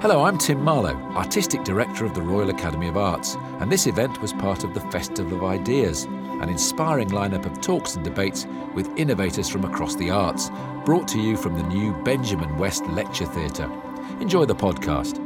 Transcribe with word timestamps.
Hello, 0.00 0.22
I'm 0.22 0.38
Tim 0.38 0.62
Marlow, 0.62 0.94
Artistic 1.16 1.64
Director 1.64 2.04
of 2.04 2.14
the 2.14 2.22
Royal 2.22 2.50
Academy 2.50 2.86
of 2.86 2.96
Arts, 2.96 3.34
and 3.58 3.68
this 3.72 3.88
event 3.88 4.22
was 4.22 4.32
part 4.32 4.62
of 4.62 4.72
the 4.72 4.80
Festival 4.92 5.38
of 5.38 5.42
Ideas, 5.42 6.04
an 6.04 6.48
inspiring 6.48 7.08
lineup 7.08 7.44
of 7.44 7.60
talks 7.60 7.96
and 7.96 8.04
debates 8.04 8.46
with 8.76 8.88
innovators 8.96 9.48
from 9.48 9.64
across 9.64 9.96
the 9.96 10.08
arts, 10.08 10.50
brought 10.84 11.08
to 11.08 11.20
you 11.20 11.36
from 11.36 11.56
the 11.56 11.64
new 11.64 11.92
Benjamin 12.04 12.56
West 12.58 12.86
Lecture 12.86 13.26
Theatre. 13.26 13.68
Enjoy 14.20 14.44
the 14.44 14.54
podcast. 14.54 15.18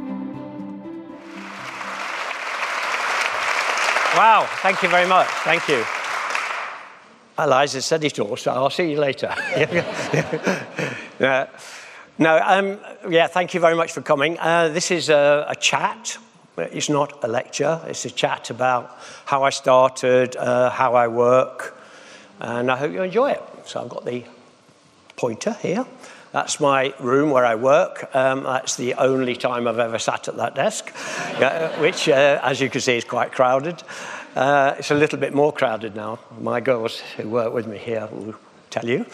Wow, 4.17 4.47
thank 4.63 4.81
you 4.81 4.89
very 4.89 5.07
much. 5.07 5.27
Thank 5.43 5.67
you. 5.67 5.85
Eliza 7.37 7.79
said 7.83 8.03
it 8.03 8.17
all, 8.17 8.35
so 8.37 8.51
I'll 8.51 8.71
see 8.71 8.89
you 8.89 8.99
later. 8.99 9.27
uh, 11.19 11.45
no, 12.17 12.39
um, 12.43 12.79
yeah, 13.09 13.27
thank 13.27 13.53
you 13.53 13.59
very 13.59 13.75
much 13.75 13.91
for 13.91 14.01
coming. 14.01 14.37
Uh, 14.39 14.69
this 14.69 14.91
is 14.91 15.09
a, 15.09 15.45
a, 15.49 15.55
chat. 15.55 16.17
It's 16.57 16.89
not 16.89 17.23
a 17.23 17.27
lecture. 17.27 17.81
It's 17.87 18.05
a 18.05 18.11
chat 18.11 18.49
about 18.49 18.97
how 19.25 19.43
I 19.43 19.49
started, 19.49 20.35
uh, 20.35 20.69
how 20.69 20.93
I 20.93 21.07
work, 21.07 21.77
and 22.39 22.69
I 22.69 22.77
hope 22.77 22.91
you 22.91 23.01
enjoy 23.01 23.31
it. 23.31 23.41
So 23.65 23.81
I've 23.81 23.89
got 23.89 24.05
the 24.05 24.23
pointer 25.15 25.53
here. 25.53 25.85
That's 26.33 26.59
my 26.59 26.93
room 26.99 27.29
where 27.29 27.45
I 27.45 27.55
work. 27.55 28.09
Um, 28.15 28.43
that's 28.43 28.75
the 28.75 28.95
only 28.95 29.35
time 29.35 29.67
I've 29.67 29.79
ever 29.79 29.99
sat 29.99 30.27
at 30.27 30.37
that 30.37 30.55
desk, 30.55 30.89
which, 31.79 32.09
uh, 32.09 32.39
as 32.43 32.59
you 32.59 32.69
can 32.69 32.81
see, 32.81 32.97
is 32.97 33.05
quite 33.05 33.31
crowded. 33.31 33.81
Uh, 34.35 34.73
it's 34.79 34.89
a 34.89 34.95
little 34.95 35.19
bit 35.19 35.33
more 35.33 35.53
crowded 35.53 35.95
now. 35.95 36.19
My 36.39 36.59
girls 36.59 36.99
who 37.17 37.29
work 37.29 37.53
with 37.53 37.67
me 37.67 37.77
here 37.77 38.07
tell 38.73 38.89
you. 38.89 39.05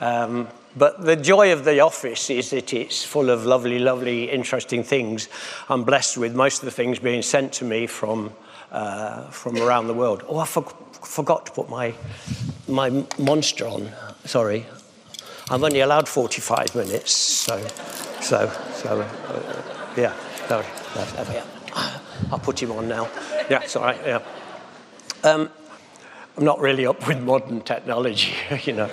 Um, 0.00 0.48
but 0.76 1.04
the 1.04 1.16
joy 1.16 1.52
of 1.52 1.64
the 1.64 1.80
office 1.80 2.28
is 2.28 2.50
that 2.50 2.74
it's 2.74 3.02
full 3.02 3.30
of 3.30 3.46
lovely, 3.46 3.78
lovely, 3.78 4.30
interesting 4.30 4.82
things. 4.84 5.28
I'm 5.68 5.84
blessed 5.84 6.18
with 6.18 6.34
most 6.34 6.58
of 6.58 6.66
the 6.66 6.70
things 6.70 6.98
being 6.98 7.22
sent 7.22 7.54
to 7.54 7.64
me 7.64 7.86
from, 7.86 8.32
uh, 8.70 9.22
from 9.30 9.56
around 9.56 9.86
the 9.86 9.94
world. 9.94 10.22
Oh, 10.28 10.38
I 10.38 10.44
for- 10.46 10.74
forgot 11.02 11.46
to 11.46 11.52
put 11.52 11.70
my, 11.70 11.94
my 12.68 12.90
monster 13.18 13.66
on. 13.66 13.90
Sorry. 14.24 14.66
I'm 15.48 15.64
only 15.64 15.80
allowed 15.80 16.08
45 16.08 16.74
minutes, 16.74 17.12
so, 17.12 17.58
so, 18.20 18.50
so 18.74 19.00
uh, 19.00 19.62
yeah. 19.96 20.12
Yeah. 21.32 21.44
I'll 22.32 22.38
put 22.38 22.60
him 22.62 22.72
on 22.72 22.88
now. 22.88 23.08
Yeah, 23.48 23.62
it's 23.62 23.76
all 23.76 23.84
right, 23.84 23.98
yeah. 24.04 24.20
Um, 25.22 25.50
I'm 26.36 26.44
not 26.44 26.60
really 26.60 26.86
up 26.86 27.08
with 27.08 27.22
modern 27.22 27.62
technology, 27.62 28.34
you 28.64 28.74
know. 28.74 28.90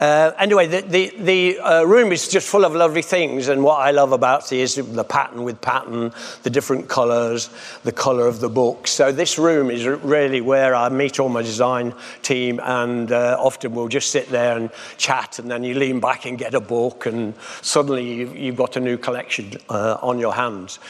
Uh, 0.00 0.32
anyway, 0.38 0.66
the, 0.66 0.80
the, 0.80 1.14
the 1.18 1.58
uh, 1.60 1.84
room 1.84 2.10
is 2.10 2.26
just 2.26 2.48
full 2.48 2.64
of 2.64 2.74
lovely 2.74 3.02
things, 3.02 3.46
and 3.48 3.62
what 3.62 3.80
I 3.80 3.92
love 3.92 4.10
about 4.10 4.52
it 4.52 4.58
is 4.58 4.74
the 4.74 5.04
pattern 5.04 5.44
with 5.44 5.60
pattern, 5.60 6.12
the 6.42 6.50
different 6.50 6.88
colours, 6.88 7.50
the 7.84 7.92
colour 7.92 8.26
of 8.26 8.40
the 8.40 8.48
books. 8.48 8.90
So 8.90 9.12
this 9.12 9.38
room 9.38 9.70
is 9.70 9.86
really 9.86 10.40
where 10.40 10.74
I 10.74 10.88
meet 10.88 11.20
all 11.20 11.28
my 11.28 11.42
design 11.42 11.94
team, 12.22 12.60
and 12.62 13.12
uh, 13.12 13.36
often 13.38 13.74
we'll 13.74 13.86
just 13.86 14.10
sit 14.10 14.28
there 14.28 14.56
and 14.56 14.70
chat, 14.98 15.38
and 15.38 15.48
then 15.48 15.62
you 15.62 15.74
lean 15.74 16.00
back 16.00 16.26
and 16.26 16.36
get 16.36 16.54
a 16.54 16.60
book, 16.60 17.06
and 17.06 17.34
suddenly 17.62 18.12
you've, 18.12 18.36
you've 18.36 18.56
got 18.56 18.76
a 18.76 18.80
new 18.80 18.96
collection 18.96 19.52
uh, 19.68 19.98
on 20.02 20.18
your 20.18 20.34
hands. 20.34 20.80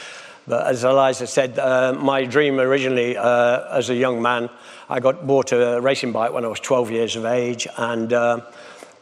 But 0.47 0.67
as 0.67 0.83
Eliza 0.83 1.27
said, 1.27 1.57
uh, 1.57 1.93
my 1.93 2.25
dream 2.25 2.59
originally, 2.59 3.15
uh, 3.15 3.77
as 3.77 3.89
a 3.89 3.95
young 3.95 4.21
man, 4.21 4.49
I 4.89 4.99
got 4.99 5.25
bought 5.25 5.51
a 5.51 5.79
racing 5.81 6.11
bike 6.11 6.33
when 6.33 6.45
I 6.45 6.49
was 6.49 6.59
12 6.59 6.91
years 6.91 7.15
of 7.15 7.25
age, 7.25 7.67
and 7.77 8.13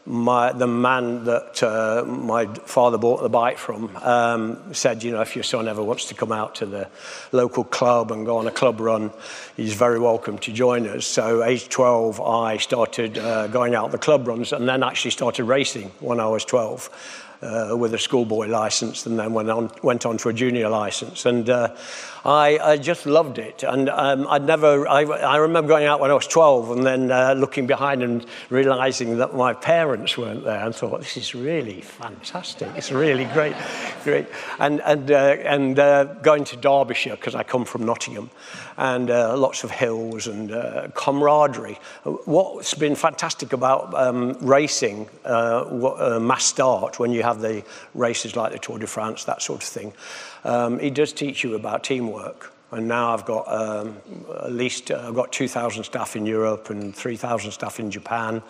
my, 0.05 0.51
the 0.51 0.67
man 0.67 1.25
that 1.25 1.61
uh, 1.61 2.03
my 2.05 2.45
father 2.45 2.97
bought 2.97 3.21
the 3.21 3.29
bike 3.29 3.57
from 3.57 3.95
um, 3.97 4.73
said, 4.73 5.03
you 5.03 5.11
know, 5.11 5.21
if 5.21 5.35
your 5.35 5.43
son 5.43 5.67
ever 5.67 5.83
wants 5.83 6.05
to 6.05 6.15
come 6.15 6.31
out 6.31 6.55
to 6.55 6.65
the 6.65 6.89
local 7.31 7.63
club 7.63 8.11
and 8.11 8.25
go 8.25 8.37
on 8.37 8.47
a 8.47 8.51
club 8.51 8.79
run, 8.79 9.11
he's 9.55 9.73
very 9.73 9.99
welcome 9.99 10.37
to 10.39 10.51
join 10.51 10.87
us. 10.87 11.05
So, 11.05 11.43
age 11.43 11.69
12, 11.69 12.19
I 12.19 12.57
started 12.57 13.17
uh, 13.17 13.47
going 13.47 13.75
out 13.75 13.91
the 13.91 13.97
club 13.97 14.27
runs 14.27 14.53
and 14.53 14.67
then 14.67 14.83
actually 14.83 15.11
started 15.11 15.43
racing 15.43 15.91
when 15.99 16.19
I 16.19 16.27
was 16.27 16.45
12 16.45 17.27
uh, 17.41 17.75
with 17.75 17.93
a 17.93 17.99
schoolboy 17.99 18.47
license 18.47 19.05
and 19.05 19.17
then 19.17 19.33
went 19.33 19.49
on, 19.49 19.71
went 19.81 20.05
on 20.05 20.17
to 20.17 20.29
a 20.29 20.33
junior 20.33 20.69
license. 20.69 21.25
And 21.25 21.49
uh, 21.49 21.75
I, 22.23 22.59
I, 22.59 22.77
just 22.77 23.07
loved 23.07 23.39
it. 23.39 23.63
And 23.63 23.89
um, 23.89 24.27
I'd 24.29 24.45
never, 24.45 24.87
I, 24.87 25.01
I, 25.01 25.37
remember 25.37 25.69
going 25.69 25.87
out 25.87 25.99
when 25.99 26.11
I 26.11 26.13
was 26.13 26.27
12 26.27 26.71
and 26.71 26.85
then 26.85 27.11
uh, 27.11 27.33
looking 27.33 27.65
behind 27.65 28.03
and 28.03 28.23
realizing 28.51 29.17
that 29.17 29.33
my 29.35 29.53
parents 29.53 30.17
weren't 30.17 30.43
there 30.43 30.63
and 30.63 30.75
thought, 30.75 30.99
this 30.99 31.17
is 31.17 31.33
really 31.33 31.81
fantastic. 31.81 32.69
It's 32.75 32.91
really 32.91 33.25
great. 33.25 33.55
great. 34.03 34.27
And, 34.59 34.81
and, 34.81 35.11
uh, 35.11 35.15
and 35.15 35.79
uh, 35.79 36.03
going 36.21 36.43
to 36.45 36.57
Derbyshire, 36.57 37.15
because 37.15 37.33
I 37.33 37.41
come 37.41 37.65
from 37.65 37.85
Nottingham, 37.85 38.29
and 38.77 39.09
uh, 39.09 39.35
lots 39.35 39.63
of 39.63 39.71
hills 39.71 40.27
and 40.27 40.49
camaraderie. 40.93 41.79
What's 42.03 42.73
been 42.73 42.95
fantastic 42.95 43.53
about 43.53 43.93
um, 43.93 44.33
racing, 44.41 45.07
mass 45.25 46.45
start, 46.45 46.99
when 46.99 47.11
you 47.11 47.23
have 47.23 47.31
have 47.31 47.41
the 47.41 47.63
races 47.93 48.35
like 48.35 48.51
the 48.51 48.59
Tour 48.59 48.79
de 48.79 48.87
France, 48.87 49.23
that 49.25 49.41
sort 49.41 49.63
of 49.63 49.67
thing. 49.67 49.93
Um, 50.43 50.79
it 50.79 50.93
does 50.93 51.13
teach 51.13 51.43
you 51.43 51.55
about 51.55 51.83
teamwork. 51.83 52.10
Work 52.11 52.53
and 52.71 52.87
now 52.87 53.13
I've 53.13 53.25
got 53.25 53.51
um, 53.51 53.97
at 54.43 54.53
least 54.53 54.91
uh, 54.91 55.03
I've 55.07 55.13
got 55.13 55.31
2,000 55.31 55.83
staff 55.83 56.15
in 56.15 56.25
Europe 56.25 56.69
and 56.69 56.95
3,000 56.95 57.51
staff 57.51 57.79
in 57.79 57.91
Japan, 57.91 58.41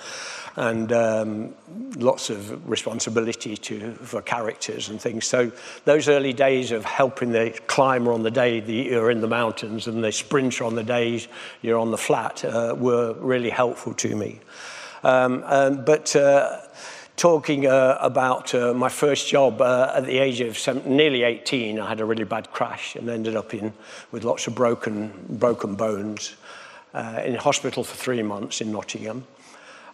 and 0.55 0.91
um, 0.91 1.55
lots 1.97 2.29
of 2.29 2.69
responsibility 2.69 3.57
to 3.57 3.93
for 3.95 4.21
characters 4.21 4.89
and 4.89 5.01
things. 5.01 5.25
So 5.25 5.51
those 5.85 6.07
early 6.07 6.33
days 6.33 6.71
of 6.71 6.85
helping 6.85 7.31
the 7.31 7.59
climber 7.67 8.13
on 8.13 8.21
the 8.21 8.31
day 8.31 8.59
you're 8.61 9.09
in 9.09 9.21
the 9.21 9.27
mountains 9.27 9.87
and 9.87 10.03
the 10.03 10.11
sprinter 10.11 10.65
on 10.65 10.75
the 10.75 10.83
days 10.83 11.27
you're 11.61 11.79
on 11.79 11.89
the 11.89 11.97
flat 11.97 12.45
uh, 12.45 12.75
were 12.77 13.13
really 13.13 13.49
helpful 13.49 13.93
to 13.95 14.15
me. 14.15 14.39
Um, 15.03 15.43
um 15.47 15.83
but 15.83 16.15
uh, 16.15 16.59
talking 17.21 17.67
uh, 17.67 17.99
about 18.01 18.55
uh, 18.55 18.73
my 18.73 18.89
first 18.89 19.27
job 19.27 19.61
uh, 19.61 19.93
at 19.93 20.07
the 20.07 20.17
age 20.17 20.41
of 20.41 20.57
seven, 20.57 20.97
nearly 20.97 21.21
18. 21.21 21.79
I 21.79 21.87
had 21.87 22.01
a 22.01 22.05
really 22.05 22.23
bad 22.23 22.51
crash 22.51 22.95
and 22.95 23.07
ended 23.07 23.35
up 23.35 23.53
in 23.53 23.73
with 24.11 24.23
lots 24.23 24.47
of 24.47 24.55
broken, 24.55 25.13
broken 25.29 25.75
bones 25.75 26.35
uh, 26.95 27.21
in 27.23 27.35
hospital 27.35 27.83
for 27.83 27.95
three 27.95 28.23
months 28.23 28.59
in 28.59 28.71
Nottingham. 28.71 29.27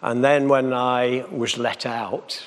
And 0.01 0.23
then 0.23 0.47
when 0.47 0.71
I 0.71 1.25
was 1.29 1.57
let 1.57 1.85
out, 1.85 2.41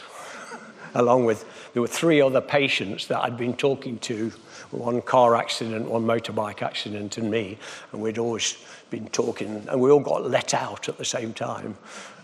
along 0.95 1.27
with, 1.27 1.45
there 1.75 1.83
were 1.83 1.87
three 1.87 2.23
other 2.23 2.41
patients 2.41 3.07
that 3.09 3.23
I'd 3.23 3.37
been 3.37 3.57
talking 3.57 3.99
to, 3.99 4.33
one 4.71 5.03
car 5.03 5.37
accident, 5.37 5.91
one 5.91 6.07
motorbike 6.07 6.63
accident, 6.63 7.19
and 7.19 7.31
me, 7.31 7.59
and 7.93 8.01
we'd 8.01 8.17
always 8.17 8.57
been 8.89 9.09
talking, 9.09 9.63
and 9.69 9.79
we 9.79 9.91
all 9.91 10.01
got 10.01 10.31
let 10.31 10.55
out 10.55 10.89
at 10.89 10.97
the 10.97 11.05
same 11.05 11.35
time. 11.35 11.77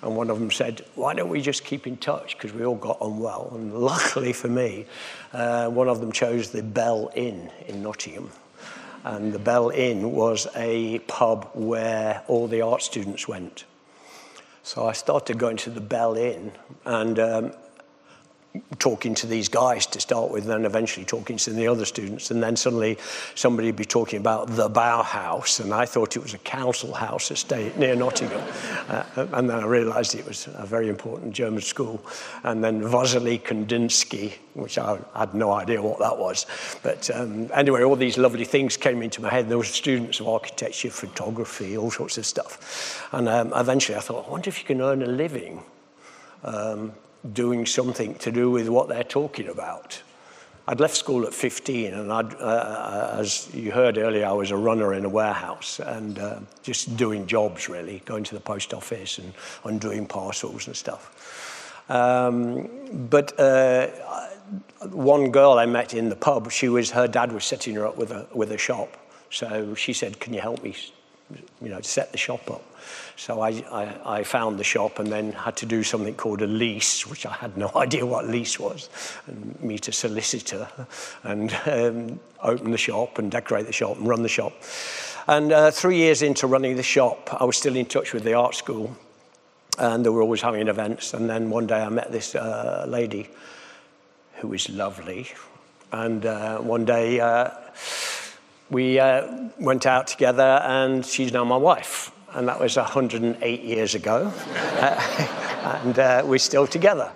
And 0.06 0.15
one 0.15 0.31
of 0.31 0.39
them 0.39 0.53
said, 0.53 0.84
Why 0.94 1.15
don't 1.15 1.28
we 1.28 1.41
just 1.41 1.65
keep 1.65 1.84
in 1.84 1.97
touch? 1.97 2.37
Because 2.37 2.53
we 2.53 2.65
all 2.65 2.77
got 2.77 2.99
on 3.00 3.19
well. 3.19 3.50
And 3.53 3.75
luckily 3.75 4.33
for 4.33 4.47
me, 4.47 4.87
uh, 5.33 5.69
one 5.69 5.89
of 5.89 6.00
them 6.00 6.12
chose 6.12 6.50
the 6.50 6.62
Bell 6.62 7.11
Inn 7.17 7.50
in 7.67 7.83
Nottingham. 7.83 8.31
And 9.03 9.33
the 9.33 9.41
Bell 9.41 9.71
Inn 9.71 10.12
was 10.12 10.47
a 10.55 11.00
pub 11.00 11.50
where 11.55 12.22
all 12.28 12.47
the 12.47 12.61
art 12.61 12.83
students 12.83 13.27
went. 13.27 13.65
So 14.62 14.87
I 14.87 14.93
started 14.93 15.39
going 15.39 15.56
to 15.59 15.71
the 15.71 15.81
Bell 15.81 16.16
Inn, 16.16 16.53
and 16.84 17.19
um, 17.19 17.53
talking 18.78 19.15
to 19.17 19.27
these 19.27 19.49
guys 19.49 19.87
to 19.87 20.00
start 20.00 20.31
with, 20.31 20.44
then 20.44 20.65
eventually 20.65 21.05
talking 21.05 21.37
to 21.39 21.50
the 21.50 21.69
other 21.69 21.84
students. 21.84 22.31
And 22.31 22.43
then 22.43 22.56
suddenly 22.56 22.99
somebody 23.34 23.69
would 23.69 23.77
be 23.77 23.84
talking 23.84 24.21
about 24.21 24.49
the 24.49 24.69
Bauhaus, 24.69 25.61
and 25.61 25.72
I 25.72 25.87
thought 25.87 26.17
it 26.17 26.22
was 26.22 26.34
a 26.34 26.39
council 26.39 26.93
house 26.95 27.31
estate 27.31 27.77
near 27.77 27.97
Nottingham. 27.97 28.43
Uh, 28.87 29.27
and 29.33 29.50
then 29.50 29.59
I 29.59 29.65
realized 29.65 30.15
it 30.15 30.25
was 30.25 30.48
a 30.54 30.65
very 30.65 30.89
important 30.89 31.33
German 31.33 31.60
school. 31.60 32.01
And 32.45 32.63
then 32.63 32.89
Vasily 32.89 33.41
Kandinsky, 33.41 34.34
which 34.54 34.78
I 34.78 34.98
had 35.16 35.34
no 35.34 35.53
idea 35.53 35.83
what 35.83 35.98
that 35.98 36.16
was. 36.16 36.47
But 36.84 37.10
um, 37.10 37.51
anyway, 37.53 37.83
all 37.83 37.97
these 37.97 38.16
lovely 38.16 38.45
things 38.45 38.77
came 38.77 39.03
into 39.03 39.21
my 39.21 39.28
head. 39.28 39.48
There 39.48 39.59
were 39.59 39.65
students 39.65 40.21
of 40.21 40.28
architecture, 40.28 40.91
photography, 40.91 41.77
all 41.77 41.91
sorts 41.91 42.16
of 42.16 42.27
stuff. 42.27 43.09
And 43.13 43.28
um, 43.28 43.53
eventually 43.57 43.98
I 43.98 44.01
thought, 44.01 44.27
I 44.28 44.31
wonder 44.31 44.48
if 44.48 44.60
you 44.60 44.66
can 44.66 44.81
earn 44.81 45.03
a 45.03 45.07
living 45.07 45.65
um, 46.45 46.92
doing 47.33 47.66
something 47.66 48.15
to 48.16 48.30
do 48.30 48.51
with 48.51 48.68
what 48.68 48.89
they're 48.89 49.04
talking 49.04 49.48
about. 49.48 50.03
I'd 50.68 50.80
left 50.80 50.97
school 50.97 51.24
at 51.24 51.33
15, 51.33 51.95
and 51.95 52.10
uh, 52.10 52.16
uh, 52.16 53.16
as 53.21 53.53
you 53.54 53.71
heard 53.71 53.98
earlier, 53.98 54.27
I 54.27 54.33
was 54.33 54.51
a 54.51 54.57
runner 54.57 54.95
in 54.95 55.04
a 55.04 55.09
warehouse 55.09 55.78
and 55.78 56.18
uh, 56.18 56.41
just 56.65 56.97
doing 56.97 57.27
jobs 57.28 57.68
really, 57.68 58.03
going 58.04 58.24
to 58.24 58.34
the 58.34 58.41
post 58.41 58.74
office 58.74 59.18
and 59.18 59.33
undoing 59.65 60.07
parcels 60.07 60.66
and 60.66 60.74
stuff. 60.74 61.84
Um, 61.89 62.68
but 63.09 63.39
uh, 63.39 63.86
one 64.91 65.30
girl 65.30 65.53
I 65.53 65.66
met 65.66 65.95
in 65.95 66.09
the 66.09 66.16
pub, 66.16 66.51
she 66.51 66.69
was 66.69 66.91
her 66.91 67.07
dad 67.07 67.30
was 67.30 67.45
setting 67.45 67.77
her 67.77 67.86
up 67.86 67.97
with 67.97 68.10
a 68.10 68.27
with 68.34 68.51
a 68.51 68.59
shop, 68.59 68.97
so 69.30 69.72
she 69.77 69.92
said, 69.92 70.19
"Can 70.19 70.34
you 70.34 70.41
help 70.41 70.65
me 70.65 70.74
you 71.60 71.69
know, 71.69 71.80
set 71.80 72.12
the 72.12 72.19
shop 72.19 72.51
up. 72.51 72.62
So 73.16 73.41
I, 73.41 73.48
I, 73.71 74.18
I, 74.18 74.22
found 74.22 74.59
the 74.59 74.65
shop 74.65 74.98
and 74.98 75.10
then 75.10 75.33
had 75.33 75.56
to 75.59 75.66
do 75.66 75.83
something 75.83 76.15
called 76.15 76.42
a 76.42 76.47
lease, 76.47 77.06
which 77.06 77.27
I 77.27 77.33
had 77.33 77.56
no 77.56 77.71
idea 77.77 78.04
what 78.04 78.27
lease 78.27 78.59
was, 78.59 78.88
and 79.27 79.60
meet 79.62 79.88
a 79.88 79.92
solicitor 79.92 80.68
and 81.22 81.53
um, 81.66 82.21
open 82.42 82.71
the 82.71 82.78
shop 82.78 83.18
and 83.18 83.30
decorate 83.30 83.66
the 83.66 83.72
shop 83.72 83.97
and 83.97 84.06
run 84.06 84.22
the 84.22 84.28
shop. 84.28 84.53
And 85.28 85.53
uh, 85.53 85.71
three 85.71 85.97
years 85.97 86.22
into 86.22 86.47
running 86.47 86.77
the 86.77 86.83
shop, 86.83 87.30
I 87.41 87.44
was 87.44 87.56
still 87.56 87.74
in 87.74 87.86
touch 87.86 88.12
with 88.12 88.22
the 88.22 88.34
art 88.34 88.54
school 88.54 88.97
and 89.78 90.04
they 90.04 90.10
were 90.10 90.22
always 90.22 90.41
having 90.41 90.68
events. 90.68 91.15
And 91.15 91.28
then 91.28 91.50
one 91.50 91.66
day 91.66 91.83
I 91.83 91.88
met 91.88 92.12
this 92.12 92.34
uh, 92.34 92.86
lady 92.88 93.28
who 94.36 94.48
was 94.48 94.68
lovely. 94.71 95.28
And 95.92 96.24
uh, 96.24 96.59
one 96.59 96.84
day 96.84 97.21
uh, 97.21 97.50
we 98.71 98.98
uh, 98.98 99.48
went 99.59 99.86
out 99.86 100.06
together 100.06 100.60
and 100.65 101.04
she's 101.04 101.33
now 101.33 101.44
my 101.44 101.56
wife 101.56 102.12
and 102.36 102.47
that 102.48 102.60
was 102.60 102.77
108 102.77 103.62
years 103.62 103.94
ago. 103.94 104.30
uh, 104.54 105.80
and 105.83 105.98
uh, 105.98 106.22
we're 106.24 106.38
still 106.38 106.66
together. 106.66 107.10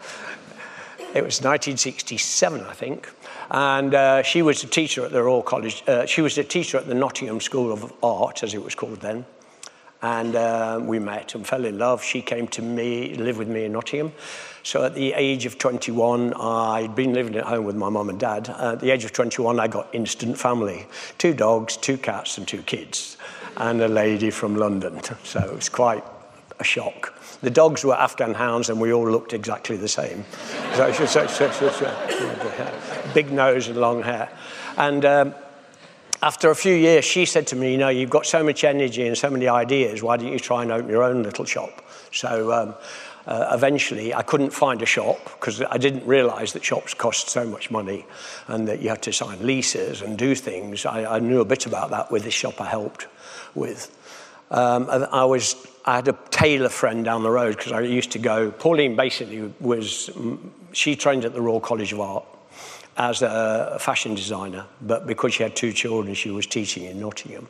It 1.15 1.23
was 1.23 1.43
1967, 1.43 2.61
I 2.63 2.73
think. 2.73 3.13
And 3.51 3.95
uh, 3.95 4.23
she 4.23 4.41
was 4.41 4.65
a 4.65 4.67
teacher 4.67 5.05
at 5.05 5.13
the 5.13 5.23
Royal 5.23 5.43
College. 5.43 5.85
Uh, 5.87 6.07
she 6.07 6.23
was 6.23 6.39
a 6.39 6.45
teacher 6.45 6.79
at 6.79 6.87
the 6.87 6.95
Nottingham 6.95 7.41
School 7.41 7.71
of 7.71 7.93
Art, 8.03 8.43
as 8.43 8.55
it 8.55 8.63
was 8.63 8.75
called 8.75 9.01
then. 9.01 9.27
And 10.01 10.35
uh, 10.35 10.81
we 10.83 10.99
met 10.99 11.35
and 11.35 11.47
fell 11.47 11.67
in 11.67 11.77
love. 11.77 12.03
She 12.03 12.23
came 12.23 12.49
to 12.49 12.63
me, 12.63 13.15
live 13.17 13.37
with 13.37 13.49
me 13.49 13.65
in 13.65 13.73
Nottingham. 13.73 14.13
So 14.63 14.85
at 14.85 14.95
the 14.95 15.13
age 15.13 15.45
of 15.45 15.59
21, 15.59 16.33
I'd 16.33 16.95
been 16.95 17.13
living 17.13 17.37
at 17.37 17.45
home 17.45 17.67
with 17.67 17.77
my 17.77 17.91
mum 17.91 18.09
and 18.09 18.19
dad. 18.19 18.49
At 18.49 18.81
the 18.81 18.91
age 18.91 19.05
of 19.05 19.13
21, 19.13 19.61
I 19.61 19.69
got 19.69 19.95
instant 19.95 20.39
family 20.39 20.87
two 21.19 21.35
dogs, 21.35 21.77
two 21.77 21.99
cats, 21.99 22.39
and 22.39 22.49
two 22.49 22.63
kids 22.63 23.19
and 23.57 23.81
a 23.81 23.89
lady 23.89 24.31
from 24.31 24.57
London. 24.57 25.01
So 25.25 25.41
it 25.41 25.55
was 25.55 25.69
quite 25.69 26.05
a 26.59 26.65
shock. 26.65 27.15
The 27.43 27.51
dogs 27.51 27.85
were 27.85 27.95
Afghan 27.95 28.35
hounds 28.35 28.69
and 28.69 28.81
we 28.81 28.93
all 28.93 29.11
looked 29.11 29.33
exactly 29.33 29.77
the 29.77 29.89
same. 29.89 30.25
So, 30.75 30.93
so, 30.93 31.27
so, 31.27 33.13
big 33.15 33.33
nose 33.33 33.69
and 33.69 33.79
long 33.79 34.03
hair. 34.03 34.29
And 34.77 35.05
um, 35.05 35.35
after 36.23 36.51
a 36.51 36.55
few 36.55 36.75
years, 36.75 37.05
she 37.05 37.25
said 37.25 37.47
to 37.49 37.57
me, 37.57 37.73
You 37.73 37.79
know, 37.79 37.89
you've 37.89 38.11
got 38.11 38.27
so 38.27 38.45
much 38.45 38.63
energy 38.63 39.07
and 39.07 39.17
so 39.17 39.31
many 39.31 39.49
ideas, 39.49 40.03
why 40.03 40.19
don't 40.19 40.33
you 40.33 40.39
try 40.39 40.63
and 40.63 40.71
open 40.71 40.91
your 40.91 41.03
own 41.03 41.23
little 41.23 41.47
shop? 41.47 41.83
So 42.13 42.53
um, 42.53 42.75
uh, 43.27 43.51
eventually 43.53 44.15
I 44.15 44.23
couldn't 44.23 44.51
find 44.51 44.83
a 44.83 44.87
shop 44.87 45.19
because 45.25 45.63
I 45.63 45.79
didn't 45.79 46.07
realize 46.07 46.53
that 46.53 46.65
shops 46.65 46.95
cost 46.95 47.29
so 47.29 47.45
much 47.45 47.71
money 47.71 48.07
and 48.49 48.67
that 48.69 48.81
you 48.81 48.89
had 48.89 49.03
to 49.03 49.13
sign 49.13 49.47
leases 49.47 50.03
and 50.03 50.19
do 50.19 50.35
things. 50.35 50.87
I, 50.87 51.17
I 51.17 51.19
knew 51.19 51.41
a 51.41 51.45
bit 51.45 51.67
about 51.67 51.91
that 51.91 52.11
with 52.11 52.25
the 52.25 52.31
shop 52.31 52.61
I 52.61 52.67
helped 52.67 53.07
with. 53.55 53.97
Um, 54.51 54.89
I 54.91 55.25
was 55.25 55.67
I 55.85 55.97
had 55.97 56.09
a 56.09 56.19
tailor 56.31 56.69
friend 56.69 57.05
down 57.05 57.23
the 57.23 57.31
road 57.31 57.57
because 57.57 57.73
I 57.73 57.81
used 57.81 58.11
to 58.13 58.19
go. 58.19 58.51
Pauline 58.51 58.97
basically 58.97 59.53
was 59.61 60.11
she 60.73 60.97
trained 60.97 61.25
at 61.25 61.35
the 61.35 61.41
Royal 61.41 61.61
College 61.61 61.93
of 61.93 62.01
Art 62.01 62.25
as 63.01 63.23
a 63.23 63.79
fashion 63.81 64.15
designer, 64.15 64.67
but 64.83 65.07
because 65.07 65.33
she 65.33 65.43
had 65.43 65.57
two 65.57 65.73
children, 65.73 66.13
she 66.13 66.31
was 66.31 66.47
teaching 66.47 66.85
in 66.85 67.01
Nottingham. 67.01 67.49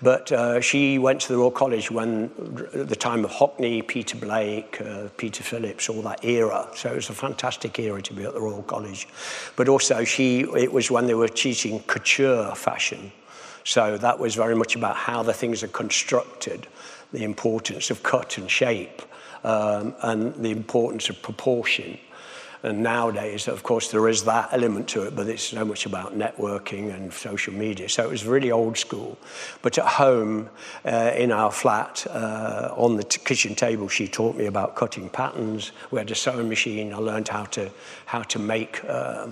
But 0.00 0.30
uh, 0.30 0.60
she 0.60 0.98
went 0.98 1.22
to 1.22 1.28
the 1.32 1.38
Royal 1.38 1.50
College 1.50 1.90
when 1.90 2.30
the 2.72 2.94
time 2.94 3.24
of 3.24 3.32
Hockney, 3.32 3.84
Peter 3.84 4.16
Blake, 4.16 4.80
uh, 4.80 5.08
Peter 5.16 5.42
Phillips, 5.42 5.88
all 5.88 6.02
that 6.02 6.24
era. 6.24 6.68
So 6.76 6.92
it 6.92 6.94
was 6.94 7.10
a 7.10 7.14
fantastic 7.14 7.76
era 7.80 8.00
to 8.00 8.12
be 8.12 8.22
at 8.22 8.34
the 8.34 8.40
Royal 8.40 8.62
College. 8.62 9.08
But 9.56 9.68
also, 9.68 10.04
she 10.04 10.42
it 10.56 10.72
was 10.72 10.88
when 10.88 11.06
they 11.06 11.14
were 11.14 11.28
teaching 11.28 11.80
couture 11.88 12.54
fashion. 12.54 13.10
So 13.64 13.98
that 13.98 14.20
was 14.20 14.36
very 14.36 14.54
much 14.54 14.76
about 14.76 14.94
how 14.94 15.24
the 15.24 15.32
things 15.32 15.64
are 15.64 15.68
constructed, 15.82 16.68
the 17.12 17.24
importance 17.24 17.90
of 17.90 18.04
cut 18.04 18.38
and 18.38 18.48
shape, 18.48 19.02
um, 19.42 19.96
and 20.02 20.32
the 20.34 20.52
importance 20.52 21.08
of 21.08 21.20
proportion. 21.22 21.98
And 22.62 22.82
nowadays, 22.82 23.48
of 23.48 23.62
course, 23.62 23.90
there 23.90 24.08
is 24.08 24.24
that 24.24 24.48
element 24.52 24.88
to 24.88 25.02
it, 25.02 25.14
but 25.14 25.28
it's 25.28 25.42
so 25.42 25.64
much 25.64 25.86
about 25.86 26.16
networking 26.18 26.94
and 26.94 27.12
social 27.12 27.52
media. 27.52 27.88
So 27.88 28.02
it 28.02 28.10
was 28.10 28.24
really 28.24 28.50
old 28.50 28.76
school. 28.78 29.18
But 29.62 29.78
at 29.78 29.86
home, 29.86 30.48
uh, 30.84 31.12
in 31.16 31.32
our 31.32 31.52
flat, 31.52 32.06
uh, 32.10 32.74
on 32.76 32.96
the 32.96 33.04
t- 33.04 33.20
kitchen 33.24 33.54
table, 33.54 33.88
she 33.88 34.08
taught 34.08 34.36
me 34.36 34.46
about 34.46 34.74
cutting 34.74 35.08
patterns. 35.08 35.72
We 35.90 35.98
had 35.98 36.10
a 36.10 36.14
sewing 36.14 36.48
machine. 36.48 36.92
I 36.92 36.98
learned 36.98 37.28
how 37.28 37.44
to, 37.44 37.70
how 38.06 38.22
to 38.22 38.38
make, 38.38 38.82
uh, 38.84 39.28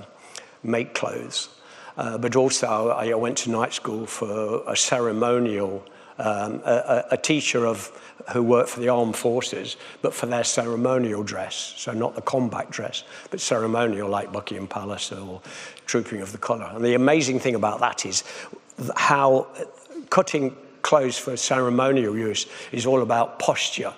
make 0.63 0.95
clothes. 0.95 1.49
Uh, 1.97 2.19
but 2.19 2.37
also, 2.37 2.91
I 2.91 3.15
went 3.15 3.39
to 3.39 3.51
night 3.51 3.73
school 3.73 4.07
for 4.07 4.63
a 4.67 4.77
ceremonial, 4.77 5.85
um, 6.19 6.63
a, 6.65 7.05
a, 7.13 7.17
teacher 7.17 7.67
of 7.67 7.91
who 8.33 8.43
worked 8.43 8.69
for 8.69 8.81
the 8.81 8.89
armed 8.89 9.17
forces, 9.17 9.77
but 10.01 10.15
for 10.15 10.27
their 10.27 10.45
ceremonial 10.45 11.23
dress. 11.23 11.75
So 11.77 11.93
not 11.93 12.15
the 12.15 12.23
combat 12.23 12.71
dress, 12.71 13.05
but 13.31 13.41
ceremonial, 13.41 14.09
like 14.09 14.33
Buckingham 14.33 14.69
Palace 14.69 15.11
or 15.13 15.43
Trooping 15.87 16.21
of 16.21 16.33
the 16.33 16.39
Colour. 16.39 16.71
And 16.73 16.85
the 16.85 16.95
amazing 16.95 17.41
thing 17.41 17.55
about 17.55 17.81
that 17.81 18.07
is 18.07 18.23
how 18.97 19.49
cutting 20.11 20.57
clothes 20.83 21.19
for 21.19 21.37
ceremonial 21.37 22.17
use 22.17 22.47
is 22.71 22.87
all 22.87 23.03
about 23.03 23.39
posture 23.39 23.93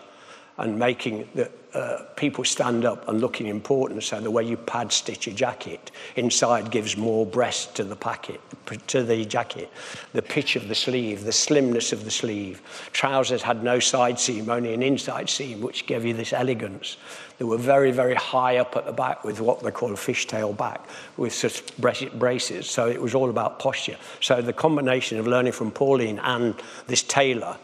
and 0.58 0.78
making 0.78 1.28
the, 1.34 1.50
uh, 1.76 2.02
people 2.16 2.42
stand 2.42 2.86
up 2.86 3.06
and 3.06 3.20
looking 3.20 3.48
important. 3.48 4.02
So 4.02 4.18
the 4.18 4.30
way 4.30 4.44
you 4.44 4.56
pad 4.56 4.90
stitch 4.90 5.26
a 5.26 5.32
jacket 5.32 5.90
inside 6.14 6.70
gives 6.70 6.96
more 6.96 7.26
breast 7.26 7.76
to 7.76 7.84
the 7.84 7.94
packet, 7.94 8.40
to 8.86 9.02
the 9.02 9.26
jacket. 9.26 9.70
The 10.14 10.22
pitch 10.22 10.56
of 10.56 10.68
the 10.68 10.74
sleeve, 10.74 11.24
the 11.24 11.32
slimness 11.32 11.92
of 11.92 12.06
the 12.06 12.10
sleeve. 12.10 12.62
Trousers 12.92 13.42
had 13.42 13.62
no 13.62 13.78
side 13.78 14.18
seam, 14.18 14.48
only 14.48 14.72
an 14.72 14.82
inside 14.82 15.28
seam, 15.28 15.60
which 15.60 15.84
gave 15.86 16.06
you 16.06 16.14
this 16.14 16.32
elegance. 16.32 16.96
They 17.36 17.44
were 17.44 17.58
very, 17.58 17.92
very 17.92 18.14
high 18.14 18.56
up 18.56 18.74
at 18.74 18.86
the 18.86 18.92
back 18.92 19.22
with 19.22 19.42
what 19.42 19.62
they 19.62 19.70
call 19.70 19.92
a 19.92 19.96
fishtail 19.96 20.56
back, 20.56 20.80
with 21.18 21.34
such 21.34 21.76
braces. 21.76 22.70
So 22.70 22.88
it 22.88 23.02
was 23.02 23.14
all 23.14 23.28
about 23.28 23.58
posture. 23.58 23.98
So 24.22 24.40
the 24.40 24.54
combination 24.54 25.18
of 25.18 25.26
learning 25.26 25.52
from 25.52 25.70
Pauline 25.72 26.20
and 26.20 26.54
this 26.86 27.02
tailor 27.02 27.58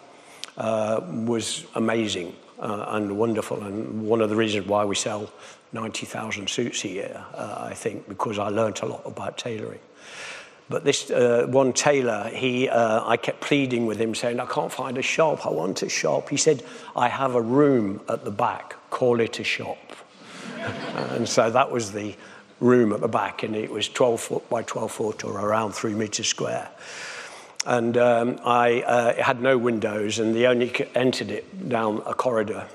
uh, 0.58 1.00
was 1.24 1.64
amazing 1.74 2.36
and 2.62 3.18
wonderful, 3.18 3.62
and 3.62 4.02
one 4.06 4.20
of 4.20 4.30
the 4.30 4.36
reasons 4.36 4.66
why 4.66 4.84
we 4.84 4.94
sell 4.94 5.30
90,000 5.72 6.48
suits 6.48 6.84
a 6.84 6.88
year, 6.88 7.24
uh, 7.34 7.66
I 7.70 7.74
think, 7.74 8.08
because 8.08 8.38
I 8.38 8.48
learnt 8.48 8.82
a 8.82 8.86
lot 8.86 9.02
about 9.04 9.38
tailoring. 9.38 9.80
But 10.68 10.84
this 10.84 11.10
uh, 11.10 11.46
one 11.48 11.72
tailor, 11.72 12.30
he, 12.32 12.68
uh, 12.68 13.06
I 13.06 13.16
kept 13.16 13.40
pleading 13.40 13.86
with 13.86 13.98
him, 13.98 14.14
saying, 14.14 14.40
I 14.40 14.46
can't 14.46 14.72
find 14.72 14.96
a 14.96 15.02
shop, 15.02 15.44
I 15.46 15.50
want 15.50 15.82
a 15.82 15.88
shop. 15.88 16.28
He 16.28 16.36
said, 16.36 16.62
I 16.94 17.08
have 17.08 17.34
a 17.34 17.42
room 17.42 18.00
at 18.08 18.24
the 18.24 18.30
back, 18.30 18.76
call 18.90 19.20
it 19.20 19.40
a 19.40 19.44
shop. 19.44 19.78
and 21.10 21.28
so 21.28 21.50
that 21.50 21.70
was 21.70 21.92
the 21.92 22.14
room 22.60 22.92
at 22.92 23.00
the 23.00 23.08
back, 23.08 23.42
and 23.42 23.56
it 23.56 23.70
was 23.70 23.88
12 23.88 24.20
foot 24.20 24.48
by 24.48 24.62
12 24.62 24.92
foot, 24.92 25.24
or 25.24 25.38
around 25.38 25.72
three 25.72 25.94
meters 25.94 26.28
square 26.28 26.70
and 27.66 27.96
um, 27.96 28.40
I 28.44 28.82
uh, 28.82 29.22
had 29.22 29.40
no 29.40 29.56
windows, 29.56 30.18
and 30.18 30.34
they 30.34 30.46
only 30.46 30.72
entered 30.94 31.30
it 31.30 31.68
down 31.68 32.02
a 32.06 32.14
corridor. 32.14 32.66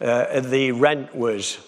Uh, 0.00 0.40
the 0.40 0.72
rent 0.72 1.14
was 1.14 1.58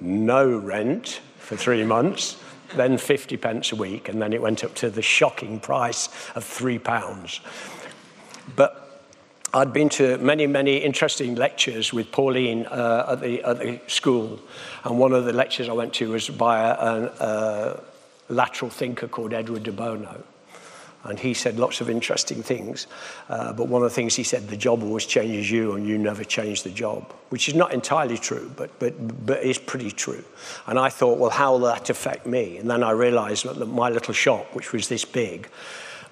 no 0.00 0.56
rent 0.56 1.20
for 1.38 1.56
three 1.56 1.84
months, 1.84 2.36
then 2.76 2.98
50 2.98 3.36
pence 3.36 3.72
a 3.72 3.76
week, 3.76 4.08
and 4.08 4.20
then 4.22 4.32
it 4.32 4.40
went 4.40 4.64
up 4.64 4.74
to 4.76 4.90
the 4.90 5.02
shocking 5.02 5.58
price 5.60 6.08
of 6.34 6.44
three 6.44 6.78
pounds. 6.78 7.40
But 8.54 8.88
I'd 9.52 9.72
been 9.72 9.88
to 9.90 10.18
many, 10.18 10.46
many 10.46 10.76
interesting 10.76 11.34
lectures 11.34 11.92
with 11.92 12.12
Pauline 12.12 12.66
uh, 12.66 13.06
at, 13.12 13.20
the, 13.20 13.42
at 13.42 13.58
the 13.58 13.80
school, 13.86 14.40
and 14.84 14.98
one 14.98 15.12
of 15.12 15.24
the 15.24 15.32
lectures 15.32 15.68
I 15.68 15.72
went 15.72 15.94
to 15.94 16.10
was 16.10 16.28
by 16.28 16.60
a, 16.60 16.74
a, 16.74 17.80
lateral 18.28 18.70
thinker 18.70 19.08
called 19.08 19.32
Edward 19.32 19.62
de 19.62 19.72
Bono. 19.72 20.22
And 21.04 21.18
he 21.18 21.32
said 21.32 21.58
lots 21.58 21.80
of 21.80 21.88
interesting 21.88 22.42
things. 22.42 22.86
Uh, 23.28 23.52
but 23.52 23.68
one 23.68 23.82
of 23.82 23.88
the 23.88 23.94
things 23.94 24.16
he 24.16 24.24
said, 24.24 24.48
the 24.48 24.56
job 24.56 24.82
always 24.82 25.06
changes 25.06 25.50
you 25.50 25.72
and 25.72 25.86
you 25.86 25.96
never 25.96 26.24
change 26.24 26.64
the 26.64 26.70
job, 26.70 27.12
which 27.28 27.48
is 27.48 27.54
not 27.54 27.72
entirely 27.72 28.18
true, 28.18 28.50
but, 28.56 28.76
but, 28.78 29.24
but 29.24 29.42
is 29.42 29.58
pretty 29.58 29.90
true. 29.90 30.24
And 30.66 30.78
I 30.78 30.88
thought, 30.88 31.18
well, 31.18 31.30
how 31.30 31.52
will 31.52 31.60
that 31.60 31.88
affect 31.88 32.26
me? 32.26 32.58
And 32.58 32.68
then 32.68 32.82
I 32.82 32.90
realized 32.90 33.44
that 33.44 33.66
my 33.66 33.90
little 33.90 34.14
shop, 34.14 34.54
which 34.54 34.72
was 34.72 34.88
this 34.88 35.04
big, 35.04 35.48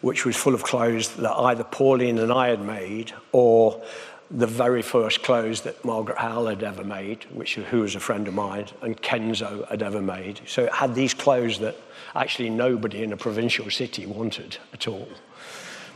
which 0.03 0.25
was 0.25 0.37
full 0.37 0.55
of 0.55 0.63
clothes 0.63 1.15
that 1.17 1.33
either 1.33 1.65
Pauline 1.65 2.19
and 2.19 2.33
I 2.33 2.49
had 2.49 2.61
made 2.61 3.13
or 3.33 3.83
the 4.31 4.47
very 4.47 4.83
first 4.83 5.23
clothes 5.23 5.61
that 5.63 5.85
Margaret 5.85 6.19
Howell 6.19 6.49
had 6.49 6.63
ever 6.63 6.83
made, 6.83 7.25
which 7.33 7.55
who 7.55 7.81
was 7.81 7.95
a 7.95 8.01
friend 8.01 8.27
of 8.27 8.35
mine, 8.35 8.67
and 8.83 9.01
Kenzo 9.01 9.69
had 9.69 9.83
ever 9.83 10.03
made. 10.03 10.41
So 10.47 10.65
it 10.65 10.73
had 10.73 10.95
these 10.95 11.15
clothes 11.15 11.59
that 11.61 11.77
actually 12.15 12.51
nobody 12.51 13.03
in 13.03 13.13
a 13.13 13.17
provincial 13.17 13.71
city 13.71 14.07
wanted 14.07 14.59
at 14.73 14.89
all. 14.89 15.09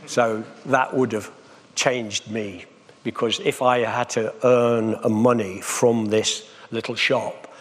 So 0.05 0.43
that 0.67 0.93
would 0.95 1.11
have 1.11 1.29
changed 1.75 2.29
me 2.31 2.65
because 3.03 3.39
if 3.39 3.61
I 3.61 3.79
had 3.79 4.09
to 4.11 4.33
earn 4.45 4.95
money 5.11 5.61
from 5.61 6.05
this 6.05 6.49
little 6.71 6.95
shop, 6.95 7.53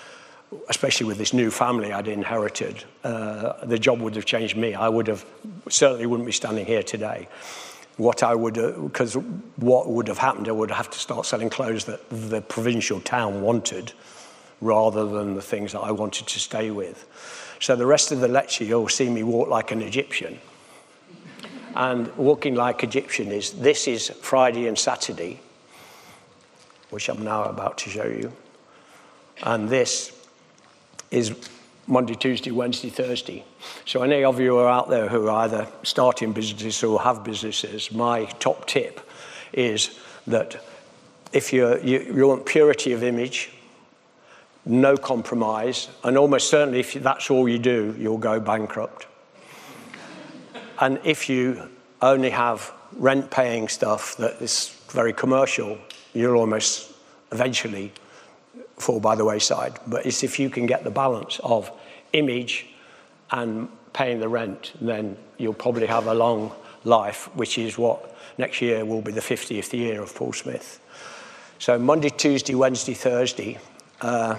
especially 0.68 1.06
with 1.06 1.18
this 1.18 1.32
new 1.32 1.50
family 1.50 1.92
I'd 1.92 2.08
inherited, 2.08 2.84
uh, 3.04 3.64
the 3.64 3.78
job 3.78 4.00
would 4.00 4.16
have 4.16 4.24
changed 4.24 4.56
me. 4.56 4.74
I 4.74 4.88
would 4.88 5.06
have 5.06 5.24
certainly 5.68 6.06
wouldn't 6.06 6.26
be 6.26 6.32
standing 6.32 6.66
here 6.66 6.82
today. 6.82 7.28
What 8.00 8.22
I 8.22 8.34
would, 8.34 8.54
because 8.54 9.14
uh, 9.14 9.20
what 9.56 9.88
would 9.90 10.08
have 10.08 10.16
happened, 10.16 10.48
I 10.48 10.52
would 10.52 10.70
have 10.70 10.88
to 10.90 10.98
start 10.98 11.26
selling 11.26 11.50
clothes 11.50 11.84
that 11.84 12.00
the 12.08 12.40
provincial 12.40 12.98
town 13.00 13.42
wanted 13.42 13.92
rather 14.62 15.04
than 15.04 15.34
the 15.34 15.42
things 15.42 15.72
that 15.72 15.80
I 15.80 15.90
wanted 15.90 16.26
to 16.26 16.38
stay 16.38 16.70
with. 16.70 17.06
So 17.60 17.76
the 17.76 17.84
rest 17.84 18.10
of 18.10 18.20
the 18.20 18.28
lecture, 18.28 18.64
you'll 18.64 18.88
see 18.88 19.10
me 19.10 19.22
walk 19.22 19.48
like 19.48 19.70
an 19.70 19.82
Egyptian. 19.82 20.38
And 21.76 22.14
walking 22.16 22.54
like 22.54 22.82
Egyptian 22.82 23.30
is 23.32 23.52
this 23.52 23.86
is 23.86 24.08
Friday 24.08 24.66
and 24.66 24.78
Saturday, 24.78 25.38
which 26.88 27.10
I'm 27.10 27.22
now 27.22 27.44
about 27.44 27.76
to 27.78 27.90
show 27.90 28.06
you. 28.06 28.32
And 29.42 29.68
this 29.68 30.12
is 31.10 31.34
Monday, 31.90 32.14
Tuesday, 32.14 32.52
Wednesday, 32.52 32.88
Thursday. 32.88 33.44
So, 33.84 34.02
any 34.02 34.22
of 34.22 34.38
you 34.38 34.56
are 34.58 34.68
out 34.68 34.88
there 34.88 35.08
who 35.08 35.26
are 35.26 35.44
either 35.44 35.66
starting 35.82 36.32
businesses 36.32 36.82
or 36.84 37.00
have 37.00 37.24
businesses, 37.24 37.90
my 37.90 38.26
top 38.38 38.66
tip 38.66 39.00
is 39.52 39.98
that 40.26 40.62
if 41.32 41.52
you 41.52 41.78
you 41.82 42.26
want 42.28 42.46
purity 42.46 42.92
of 42.92 43.02
image, 43.02 43.50
no 44.64 44.96
compromise, 44.96 45.88
and 46.04 46.16
almost 46.16 46.48
certainly 46.48 46.80
if 46.80 46.94
that's 46.94 47.30
all 47.30 47.48
you 47.48 47.58
do, 47.58 47.94
you'll 47.98 48.18
go 48.18 48.38
bankrupt. 48.38 49.06
and 50.78 51.00
if 51.04 51.28
you 51.28 51.68
only 52.02 52.30
have 52.30 52.72
rent 52.92 53.30
paying 53.30 53.68
stuff 53.68 54.16
that 54.16 54.40
is 54.40 54.76
very 54.88 55.12
commercial, 55.12 55.78
you'll 56.14 56.36
almost 56.36 56.92
eventually 57.32 57.92
fall 58.78 59.00
by 59.00 59.14
the 59.14 59.24
wayside. 59.24 59.78
But 59.86 60.06
it's 60.06 60.22
if 60.22 60.38
you 60.38 60.50
can 60.50 60.66
get 60.66 60.84
the 60.84 60.90
balance 60.90 61.40
of 61.42 61.70
image 62.12 62.66
and 63.30 63.68
paying 63.92 64.20
the 64.20 64.28
rent, 64.28 64.72
then 64.80 65.16
you'll 65.38 65.54
probably 65.54 65.86
have 65.86 66.06
a 66.06 66.14
long 66.14 66.52
life, 66.84 67.34
which 67.36 67.58
is 67.58 67.76
what 67.78 68.16
next 68.38 68.60
year 68.60 68.84
will 68.84 69.02
be 69.02 69.12
the 69.12 69.20
50th 69.20 69.72
year 69.72 70.02
of 70.02 70.14
Paul 70.14 70.32
Smith. 70.32 70.80
So 71.58 71.78
Monday, 71.78 72.10
Tuesday, 72.10 72.54
Wednesday, 72.54 72.94
Thursday, 72.94 73.58
uh, 74.00 74.36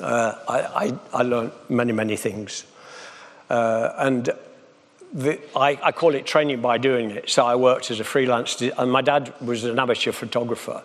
uh, 0.00 0.34
I, 0.48 0.60
I, 0.60 0.98
I, 1.12 1.22
learned 1.22 1.52
many, 1.68 1.92
many 1.92 2.16
things. 2.16 2.64
Uh, 3.48 3.92
and 3.98 4.30
the, 5.12 5.38
I, 5.56 5.78
I, 5.82 5.92
call 5.92 6.14
it 6.14 6.26
training 6.26 6.60
by 6.60 6.78
doing 6.78 7.10
it. 7.10 7.30
So 7.30 7.46
I 7.46 7.54
worked 7.56 7.90
as 7.90 8.00
a 8.00 8.04
freelance, 8.04 8.60
and 8.60 8.90
my 8.90 9.00
dad 9.00 9.32
was 9.40 9.64
an 9.64 9.78
amateur 9.78 10.12
photographer. 10.12 10.82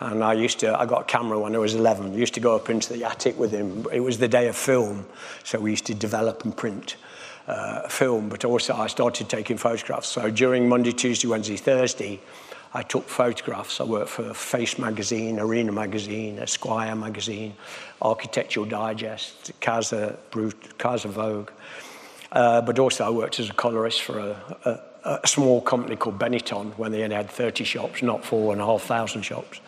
And 0.00 0.22
I 0.22 0.34
used 0.34 0.60
to, 0.60 0.78
I 0.78 0.84
got 0.86 1.02
a 1.02 1.04
camera 1.04 1.38
when 1.38 1.54
I 1.54 1.58
was 1.58 1.74
11. 1.74 2.12
I 2.12 2.16
used 2.16 2.34
to 2.34 2.40
go 2.40 2.54
up 2.54 2.68
into 2.68 2.92
the 2.92 3.04
attic 3.04 3.38
with 3.38 3.50
him. 3.50 3.86
It 3.92 4.00
was 4.00 4.18
the 4.18 4.28
day 4.28 4.48
of 4.48 4.56
film, 4.56 5.06
so 5.42 5.58
we 5.58 5.70
used 5.70 5.86
to 5.86 5.94
develop 5.94 6.44
and 6.44 6.54
print 6.56 6.96
uh, 7.46 7.88
film, 7.88 8.28
but 8.28 8.44
also 8.44 8.74
I 8.74 8.88
started 8.88 9.28
taking 9.28 9.56
photographs. 9.56 10.08
So 10.08 10.30
during 10.30 10.68
Monday, 10.68 10.92
Tuesday, 10.92 11.28
Wednesday, 11.28 11.56
Thursday, 11.56 12.20
I 12.74 12.82
took 12.82 13.08
photographs. 13.08 13.80
I 13.80 13.84
worked 13.84 14.10
for 14.10 14.34
Face 14.34 14.78
Magazine, 14.78 15.38
Arena 15.38 15.72
Magazine, 15.72 16.38
Esquire 16.38 16.94
Magazine, 16.94 17.54
Architectural 18.02 18.66
Digest, 18.66 19.52
Casa 19.60 20.18
Brutus, 20.30 20.72
Casa 20.76 21.08
Vogue. 21.08 21.50
Uh, 22.32 22.60
but 22.60 22.78
also 22.78 23.06
I 23.06 23.10
worked 23.10 23.38
as 23.40 23.48
a 23.48 23.54
colorist 23.54 24.02
for 24.02 24.18
a, 24.64 24.80
a, 25.06 25.26
small 25.26 25.60
company 25.60 25.96
called 25.96 26.18
Benetton 26.18 26.76
when 26.76 26.92
they 26.92 27.02
only 27.02 27.16
had 27.16 27.30
30 27.30 27.64
shops, 27.64 28.02
not 28.02 28.24
four 28.24 28.52
and 28.52 28.60
a 28.60 28.66
half 28.66 28.82
thousand 28.82 29.22
shops. 29.22 29.60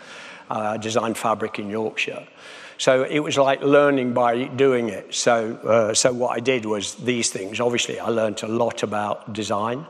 I 0.50 0.74
uh, 0.74 0.76
designed 0.78 1.18
fabric 1.18 1.58
in 1.58 1.68
Yorkshire. 1.68 2.26
So 2.78 3.02
it 3.02 3.18
was 3.18 3.36
like 3.36 3.60
learning 3.62 4.14
by 4.14 4.44
doing 4.44 4.88
it. 4.88 5.14
So, 5.14 5.56
uh, 5.56 5.94
so 5.94 6.12
what 6.12 6.36
I 6.36 6.40
did 6.40 6.64
was 6.64 6.94
these 6.94 7.28
things. 7.28 7.60
Obviously, 7.60 7.98
I 7.98 8.08
learned 8.08 8.42
a 8.42 8.48
lot 8.48 8.82
about 8.82 9.32
design, 9.32 9.84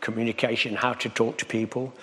communication, 0.00 0.74
how 0.74 0.92
to 0.94 1.08
talk 1.08 1.38
to 1.38 1.46
people, 1.46 1.94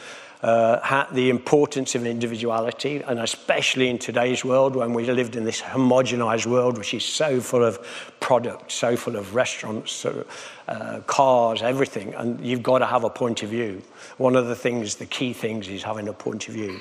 uh, 0.41 1.05
the 1.12 1.29
importance 1.29 1.96
of 1.96 2.05
individuality, 2.05 3.01
and 3.05 3.19
especially 3.19 3.89
in 3.89 3.98
today's 3.98 4.46
world 4.46 4.75
when 4.75 4.93
we 4.93 5.05
lived 5.05 5.36
in 5.36 5.43
this 5.43 5.62
homogenized 5.62 6.46
world, 6.46 6.77
which 6.77 6.93
is 6.93 7.03
so 7.03 7.41
full 7.41 7.63
of 7.63 7.77
products, 8.19 8.74
so 8.74 8.96
full 8.96 9.17
of 9.17 9.36
restaurants, 9.36 10.05
uh, 10.05 11.01
cars, 11.08 11.62
everything, 11.62 12.13
and 12.15 12.46
you've 12.46 12.63
got 12.63 12.79
to 12.79 12.86
have 12.86 13.03
a 13.03 13.10
point 13.10 13.43
of 13.43 13.50
view. 13.50 13.81
One 14.17 14.36
of 14.36 14.48
the 14.48 14.55
things, 14.55 14.96
the 14.96 15.05
key 15.05 15.34
things, 15.34 15.67
is 15.67 15.84
having 15.84 16.08
a 16.08 16.13
point 16.13 16.48
of 16.48 16.53
view. 16.53 16.79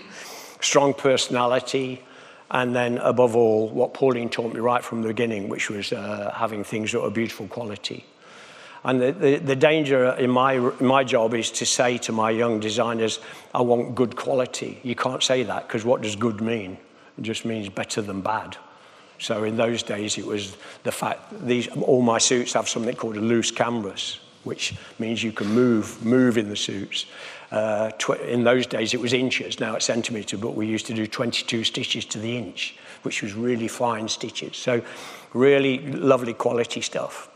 Strong 0.60 0.94
personality, 0.94 2.02
and 2.50 2.74
then 2.76 2.98
above 2.98 3.34
all, 3.34 3.68
what 3.68 3.92
Pauline 3.92 4.28
taught 4.28 4.54
me 4.54 4.60
right 4.60 4.84
from 4.84 5.02
the 5.02 5.08
beginning, 5.08 5.48
which 5.48 5.68
was 5.68 5.92
uh, 5.92 6.32
having 6.34 6.62
things 6.62 6.92
that 6.92 7.02
are 7.02 7.10
beautiful 7.10 7.48
quality. 7.48 8.04
And 8.84 9.00
the, 9.00 9.12
the, 9.12 9.36
the, 9.36 9.56
danger 9.56 10.10
in 10.12 10.30
my, 10.30 10.58
my 10.80 11.02
job 11.02 11.34
is 11.34 11.50
to 11.52 11.66
say 11.66 11.98
to 11.98 12.12
my 12.12 12.30
young 12.30 12.60
designers, 12.60 13.18
I 13.54 13.62
want 13.62 13.94
good 13.94 14.14
quality. 14.14 14.78
You 14.82 14.94
can't 14.94 15.22
say 15.22 15.42
that 15.42 15.66
because 15.66 15.84
what 15.84 16.00
does 16.00 16.14
good 16.14 16.40
mean? 16.40 16.78
It 17.18 17.22
just 17.22 17.44
means 17.44 17.68
better 17.68 18.00
than 18.00 18.20
bad. 18.20 18.56
So 19.18 19.44
in 19.44 19.56
those 19.56 19.82
days, 19.82 20.16
it 20.16 20.24
was 20.24 20.56
the 20.84 20.92
fact 20.92 21.44
these 21.44 21.66
all 21.68 22.02
my 22.02 22.18
suits 22.18 22.52
have 22.52 22.68
something 22.68 22.94
called 22.94 23.16
a 23.16 23.20
loose 23.20 23.50
canvas, 23.50 24.20
which 24.44 24.74
means 24.98 25.22
you 25.22 25.32
can 25.32 25.48
move 25.48 26.04
move 26.04 26.38
in 26.38 26.48
the 26.48 26.56
suits. 26.56 27.06
Uh, 27.50 27.90
in 28.26 28.44
those 28.44 28.66
days, 28.66 28.94
it 28.94 29.00
was 29.00 29.12
inches. 29.12 29.58
Now 29.58 29.74
it's 29.74 29.86
centimetre, 29.86 30.38
but 30.38 30.54
we 30.54 30.66
used 30.66 30.86
to 30.86 30.94
do 30.94 31.06
22 31.06 31.64
stitches 31.64 32.04
to 32.06 32.18
the 32.18 32.36
inch, 32.36 32.76
which 33.02 33.22
was 33.22 33.34
really 33.34 33.68
fine 33.68 34.06
stitches. 34.06 34.56
So 34.56 34.82
really 35.32 35.78
lovely 35.78 36.34
quality 36.34 36.80
stuff. 36.80 37.28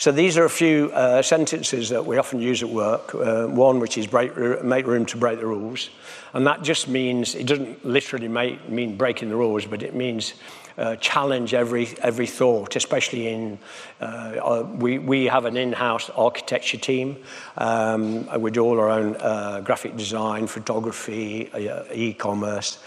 So 0.00 0.10
these 0.10 0.38
are 0.38 0.46
a 0.46 0.50
few 0.50 0.90
uh, 0.94 1.20
sentences 1.20 1.90
that 1.90 2.06
we 2.06 2.16
often 2.16 2.40
use 2.40 2.62
at 2.62 2.70
work. 2.70 3.14
Uh, 3.14 3.46
one, 3.48 3.80
which 3.80 3.98
is 3.98 4.06
break, 4.06 4.34
make 4.64 4.86
room 4.86 5.04
to 5.04 5.18
break 5.18 5.40
the 5.40 5.46
rules. 5.46 5.90
And 6.32 6.46
that 6.46 6.62
just 6.62 6.88
means, 6.88 7.34
it 7.34 7.46
doesn't 7.46 7.84
literally 7.84 8.26
make, 8.26 8.66
mean 8.66 8.96
breaking 8.96 9.28
the 9.28 9.36
rules, 9.36 9.66
but 9.66 9.82
it 9.82 9.94
means 9.94 10.32
uh, 10.78 10.96
challenge 10.96 11.52
every, 11.52 11.88
every 12.02 12.26
thought, 12.26 12.76
especially 12.76 13.28
in, 13.28 13.58
uh, 14.00 14.04
uh, 14.04 14.68
we, 14.74 14.98
we 14.98 15.26
have 15.26 15.44
an 15.44 15.58
in-house 15.58 16.08
architecture 16.16 16.78
team. 16.78 17.18
Um, 17.58 18.26
we 18.40 18.50
do 18.50 18.64
all 18.64 18.80
our 18.80 18.88
own 18.88 19.16
uh, 19.16 19.60
graphic 19.60 19.98
design, 19.98 20.46
photography, 20.46 21.50
e-commerce. 21.92 22.78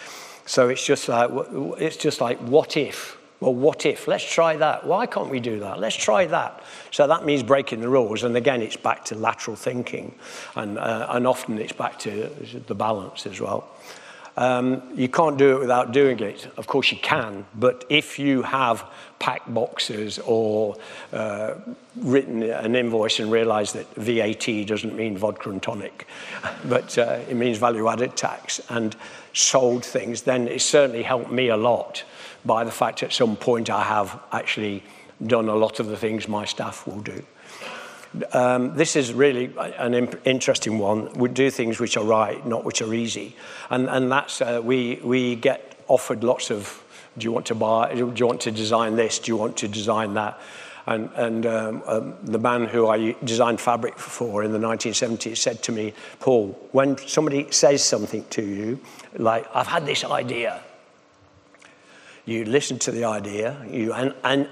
So 0.48 0.70
it's 0.70 0.84
just 0.84 1.08
like, 1.08 1.30
it's 1.78 1.98
just 1.98 2.22
like, 2.22 2.40
what 2.40 2.76
if? 2.76 3.20
Well, 3.44 3.56
what 3.56 3.86
if? 3.86 4.08
Let's 4.08 4.24
try 4.24 4.56
that. 4.56 4.88
Why 4.88 5.06
can't 5.06 5.30
we 5.30 5.42
do 5.42 5.60
that? 5.60 5.78
Let's 5.78 5.98
try 5.98 6.28
that. 6.28 6.64
So 6.92 7.08
that 7.08 7.26
means 7.26 7.44
breaking 7.44 7.82
the 7.82 7.90
rules. 7.90 8.24
And 8.24 8.38
again, 8.38 8.62
it's 8.62 8.78
back 8.78 9.04
to 9.06 9.16
lateral 9.16 9.58
thinking. 9.58 10.16
And, 10.56 10.78
uh, 10.78 11.08
and 11.10 11.28
often 11.28 11.58
it's 11.58 11.74
back 11.74 12.00
to 12.00 12.30
the 12.68 12.74
balance 12.74 13.26
as 13.26 13.42
well. 13.42 13.70
Um, 14.38 14.82
you 14.96 15.10
can't 15.10 15.38
do 15.38 15.58
it 15.58 15.60
without 15.60 15.92
doing 15.92 16.22
it. 16.22 16.48
Of 16.56 16.68
course, 16.68 16.90
you 16.90 16.98
can, 17.00 17.46
but 17.54 17.84
if 17.90 18.18
you 18.18 18.44
have 18.44 18.86
packed 19.20 19.54
boxes 19.54 20.20
or 20.20 20.78
uh, 21.12 21.56
written 21.98 22.44
an 22.44 22.78
invoice 22.78 23.20
and 23.20 23.30
realize 23.30 23.74
that 23.74 23.94
VAT 23.96 24.66
doesn't 24.66 24.96
mean 24.96 25.18
vodka 25.18 25.50
and 25.50 25.62
tonic, 25.62 26.08
but 26.66 26.98
uh, 26.98 27.20
it 27.30 27.36
means 27.36 27.58
value 27.58 27.90
added 27.90 28.16
tax, 28.16 28.62
and 28.70 28.96
sold 29.34 29.84
things, 29.84 30.22
then 30.22 30.48
it 30.48 30.62
certainly 30.62 31.04
helped 31.04 31.30
me 31.30 31.50
a 31.50 31.58
lot 31.58 32.04
by 32.46 32.64
the 32.64 32.72
fact 32.72 33.04
at 33.04 33.14
some 33.14 33.36
point 33.36 33.70
I 33.70 33.84
have 33.84 34.20
actually 34.32 34.84
done 35.26 35.48
a 35.50 35.56
lot 35.56 35.80
of 35.80 35.88
the 35.88 35.98
things 35.98 36.28
my 36.28 36.46
staff 36.46 36.86
will 36.86 37.02
do. 37.02 37.24
Um, 38.32 38.76
this 38.76 38.96
is 38.96 39.12
really 39.14 39.52
an 39.58 39.94
interesting 40.24 40.78
one. 40.78 41.12
We 41.14 41.30
do 41.30 41.50
things 41.50 41.80
which 41.80 41.98
are 41.98 42.04
right, 42.04 42.46
not 42.46 42.64
which 42.64 42.82
are 42.82 42.94
easy. 42.94 43.36
And, 43.70 43.90
and 43.90 44.12
that's, 44.12 44.40
uh, 44.42 44.62
we, 44.64 45.00
we 45.04 45.36
get 45.36 45.76
offered 45.88 46.24
lots 46.24 46.52
of, 46.52 46.84
do 47.18 47.24
you 47.24 47.32
want 47.32 47.48
to 47.48 47.56
buy, 47.56 47.94
do 47.94 48.14
you 48.16 48.28
want 48.28 48.42
to 48.42 48.52
design 48.52 48.96
this, 48.96 49.18
do 49.20 49.32
you 49.32 49.38
want 49.38 49.58
to 49.58 49.68
design 49.68 50.14
that? 50.14 50.40
And, 50.86 51.10
and 51.16 51.46
um, 51.46 51.84
um, 51.86 52.16
the 52.24 52.38
man 52.38 52.66
who 52.66 52.88
I 52.88 53.16
designed 53.24 53.62
fabric 53.62 53.98
for 53.98 54.44
in 54.44 54.52
the 54.52 54.60
1970s 54.60 55.38
said 55.38 55.64
to 55.64 55.72
me, 55.72 55.94
Paul, 56.20 56.50
when 56.72 56.98
somebody 56.98 57.50
says 57.52 57.84
something 57.84 58.26
to 58.32 58.44
you, 58.44 58.80
like, 59.16 59.48
I've 59.56 59.68
had 59.68 59.86
this 59.86 60.04
idea, 60.04 60.62
you 62.26 62.46
listen 62.46 62.80
to 62.80 62.92
the 62.92 63.06
idea, 63.06 63.58
you 63.70 63.94
an, 63.94 64.14
an 64.24 64.50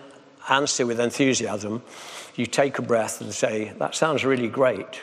answer 0.49 0.85
with 0.85 0.99
enthusiasm, 0.99 1.81
you 2.35 2.45
take 2.45 2.79
a 2.79 2.81
breath 2.81 3.21
and 3.21 3.33
say, 3.33 3.73
That 3.79 3.95
sounds 3.95 4.25
really 4.25 4.47
great, 4.47 5.01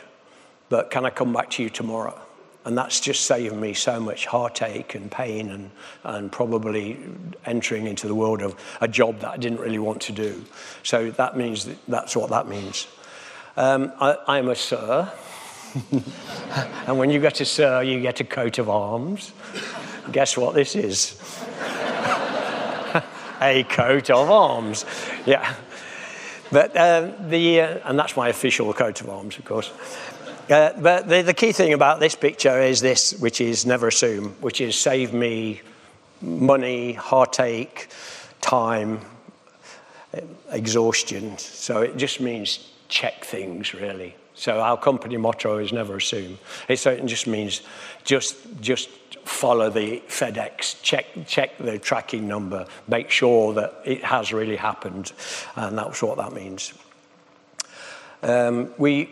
but 0.69 0.91
can 0.91 1.05
I 1.05 1.09
come 1.09 1.33
back 1.33 1.49
to 1.51 1.63
you 1.63 1.69
tomorrow? 1.69 2.19
And 2.65 2.77
that's 2.77 2.99
just 2.99 3.25
saved 3.25 3.55
me 3.55 3.73
so 3.73 3.99
much 3.99 4.25
heartache 4.25 4.93
and 4.93 5.09
pain 5.09 5.49
and, 5.49 5.71
and 6.03 6.31
probably 6.31 6.99
entering 7.45 7.87
into 7.87 8.07
the 8.07 8.13
world 8.13 8.41
of 8.41 8.55
a 8.81 8.87
job 8.87 9.19
that 9.21 9.29
I 9.29 9.37
didn't 9.37 9.61
really 9.61 9.79
want 9.79 10.01
to 10.03 10.11
do. 10.11 10.43
So 10.83 11.09
that 11.11 11.37
means 11.37 11.65
that 11.65 11.77
that's 11.87 12.15
what 12.15 12.29
that 12.31 12.47
means. 12.47 12.87
Um, 13.55 13.91
I, 13.99 14.37
am 14.37 14.49
a 14.49 14.55
sir. 14.55 15.11
and 16.85 16.99
when 16.99 17.09
you 17.09 17.19
get 17.19 17.39
a 17.41 17.45
sir, 17.45 17.81
you 17.81 18.01
get 18.01 18.19
a 18.19 18.23
coat 18.23 18.59
of 18.59 18.69
arms. 18.69 19.31
Guess 20.11 20.37
what 20.37 20.53
this 20.53 20.75
is? 20.75 21.19
A 23.41 23.63
coat 23.63 24.09
of 24.09 24.29
arms. 24.29 24.85
Yeah. 25.25 25.55
But 26.51 26.75
uh, 26.75 27.11
the, 27.27 27.61
uh, 27.61 27.89
and 27.89 27.99
that's 27.99 28.15
my 28.17 28.29
official 28.29 28.73
coat 28.73 29.01
of 29.01 29.09
arms, 29.09 29.37
of 29.37 29.45
course. 29.45 29.71
Uh, 30.49 30.73
but 30.79 31.07
the, 31.07 31.21
the 31.21 31.33
key 31.33 31.51
thing 31.51 31.73
about 31.73 31.99
this 31.99 32.15
picture 32.15 32.59
is 32.59 32.81
this, 32.81 33.13
which 33.19 33.39
is 33.39 33.65
never 33.65 33.87
assume, 33.87 34.29
which 34.41 34.61
is 34.61 34.75
save 34.75 35.13
me 35.13 35.61
money, 36.21 36.93
heartache, 36.93 37.87
time, 38.41 38.99
exhaustion. 40.51 41.37
So 41.37 41.81
it 41.81 41.97
just 41.97 42.19
means 42.19 42.71
check 42.87 43.23
things, 43.23 43.73
really. 43.73 44.15
So 44.33 44.59
our 44.59 44.77
company 44.77 45.17
motto 45.17 45.57
is 45.57 45.71
never 45.71 45.97
assume. 45.97 46.39
It, 46.67 46.79
so 46.79 46.91
it 46.91 47.05
just 47.05 47.27
means 47.27 47.61
just, 48.03 48.37
just 48.61 48.89
follow 49.25 49.69
the 49.69 50.01
FedEx, 50.07 50.81
check, 50.81 51.05
check 51.25 51.57
the 51.57 51.79
tracking 51.79 52.27
number, 52.27 52.65
make 52.87 53.09
sure 53.09 53.53
that 53.53 53.81
it 53.85 54.03
has 54.03 54.33
really 54.33 54.55
happened. 54.55 55.11
And 55.55 55.77
that's 55.77 56.01
what 56.01 56.17
that 56.17 56.33
means. 56.33 56.73
Um, 58.21 58.73
we, 58.77 59.09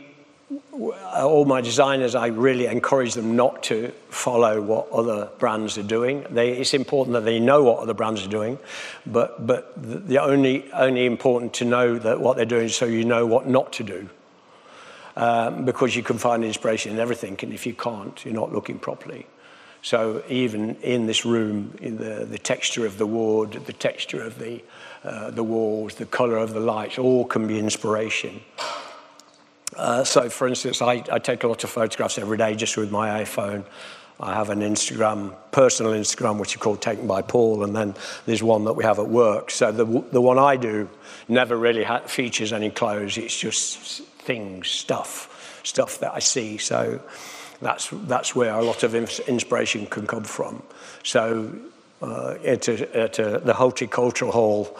all 1.13 1.45
my 1.45 1.61
designers, 1.61 2.15
I 2.15 2.27
really 2.27 2.65
encourage 2.67 3.13
them 3.13 3.35
not 3.35 3.63
to 3.63 3.91
follow 4.09 4.61
what 4.61 4.89
other 4.91 5.29
brands 5.39 5.77
are 5.77 5.83
doing. 5.83 6.25
They, 6.29 6.53
it's 6.53 6.73
important 6.73 7.13
that 7.13 7.25
they 7.25 7.39
know 7.39 7.63
what 7.63 7.79
other 7.79 7.93
brands 7.93 8.25
are 8.25 8.29
doing, 8.29 8.57
but, 9.05 9.45
but 9.45 9.73
the 10.07 10.19
only, 10.19 10.71
only 10.71 11.05
important 11.05 11.53
to 11.55 11.65
know 11.65 11.97
that 11.99 12.19
what 12.19 12.37
they're 12.37 12.45
doing 12.45 12.69
so 12.69 12.85
you 12.85 13.05
know 13.05 13.25
what 13.25 13.47
not 13.47 13.73
to 13.73 13.83
do. 13.83 14.09
Um, 15.15 15.65
because 15.65 15.95
you 15.95 16.03
can 16.03 16.19
find 16.19 16.45
inspiration 16.45 16.91
in 16.93 16.99
everything, 16.99 17.37
and 17.41 17.51
if 17.51 17.65
you 17.65 17.73
can't, 17.73 18.23
you're 18.23 18.35
not 18.35 18.53
looking 18.53 18.77
properly. 18.77 19.25
So 19.81 20.23
even 20.27 20.75
in 20.77 21.05
this 21.05 21.25
room, 21.25 21.77
in 21.81 21.97
the, 21.97 22.25
the 22.25 22.37
texture 22.37 22.85
of 22.85 22.97
the 22.97 23.05
wood, 23.05 23.53
the 23.65 23.73
texture 23.73 24.21
of 24.23 24.37
the, 24.39 24.61
uh, 25.03 25.31
the 25.31 25.43
walls, 25.43 25.95
the 25.95 26.05
color 26.05 26.37
of 26.37 26.53
the 26.53 26.59
lights, 26.59 26.97
all 26.97 27.25
can 27.25 27.47
be 27.47 27.59
inspiration. 27.59 28.41
Uh, 29.75 30.03
so, 30.03 30.29
for 30.29 30.47
instance, 30.47 30.81
I, 30.81 31.03
I, 31.11 31.19
take 31.19 31.43
a 31.43 31.47
lot 31.47 31.63
of 31.63 31.69
photographs 31.69 32.17
every 32.17 32.37
day 32.37 32.55
just 32.55 32.77
with 32.77 32.89
my 32.89 33.23
iPhone. 33.23 33.63
I 34.19 34.33
have 34.33 34.49
an 34.49 34.61
Instagram, 34.61 35.35
personal 35.51 35.91
Instagram, 35.91 36.39
which 36.39 36.55
is 36.55 36.61
called 36.61 36.81
Taken 36.81 37.05
by 37.05 37.21
Paul, 37.21 37.63
and 37.63 37.75
then 37.75 37.93
there's 38.25 38.41
one 38.41 38.65
that 38.65 38.73
we 38.73 38.83
have 38.83 38.97
at 38.97 39.07
work. 39.07 39.51
So 39.51 39.71
the, 39.71 39.85
the 40.11 40.21
one 40.21 40.39
I 40.39 40.55
do 40.55 40.89
never 41.27 41.55
really 41.55 41.83
ha- 41.83 41.99
features 41.99 42.51
any 42.51 42.71
clothes. 42.71 43.17
It's 43.17 43.37
just 43.37 43.77
things, 43.77 44.67
stuff, 44.67 45.61
stuff 45.63 45.99
that 45.99 46.13
I 46.15 46.19
see. 46.19 46.57
So 46.57 46.99
that's, 47.61 47.89
that's 47.91 48.35
where 48.35 48.53
a 48.53 48.63
lot 48.63 48.83
of 48.83 48.93
inspiration 48.95 49.85
can 49.87 50.05
come 50.05 50.23
from. 50.23 50.61
So 51.03 51.53
uh, 52.01 52.35
at, 52.45 52.67
a, 52.67 52.97
at 52.97 53.19
a, 53.19 53.39
the 53.39 53.53
Horticultural 53.53 54.31
Hall 54.31 54.77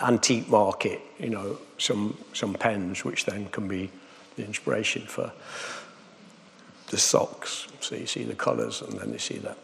antique 0.00 0.48
market, 0.48 1.00
you 1.18 1.30
know, 1.30 1.58
some, 1.78 2.16
some 2.32 2.54
pens, 2.54 3.04
which 3.04 3.24
then 3.24 3.48
can 3.50 3.68
be 3.68 3.90
the 4.36 4.44
inspiration 4.44 5.02
for 5.02 5.32
the 6.88 6.98
socks. 6.98 7.68
So 7.80 7.94
you 7.94 8.06
see 8.06 8.24
the 8.24 8.34
colours 8.34 8.82
and 8.82 8.98
then 8.98 9.12
you 9.12 9.18
see 9.18 9.38
that. 9.38 9.58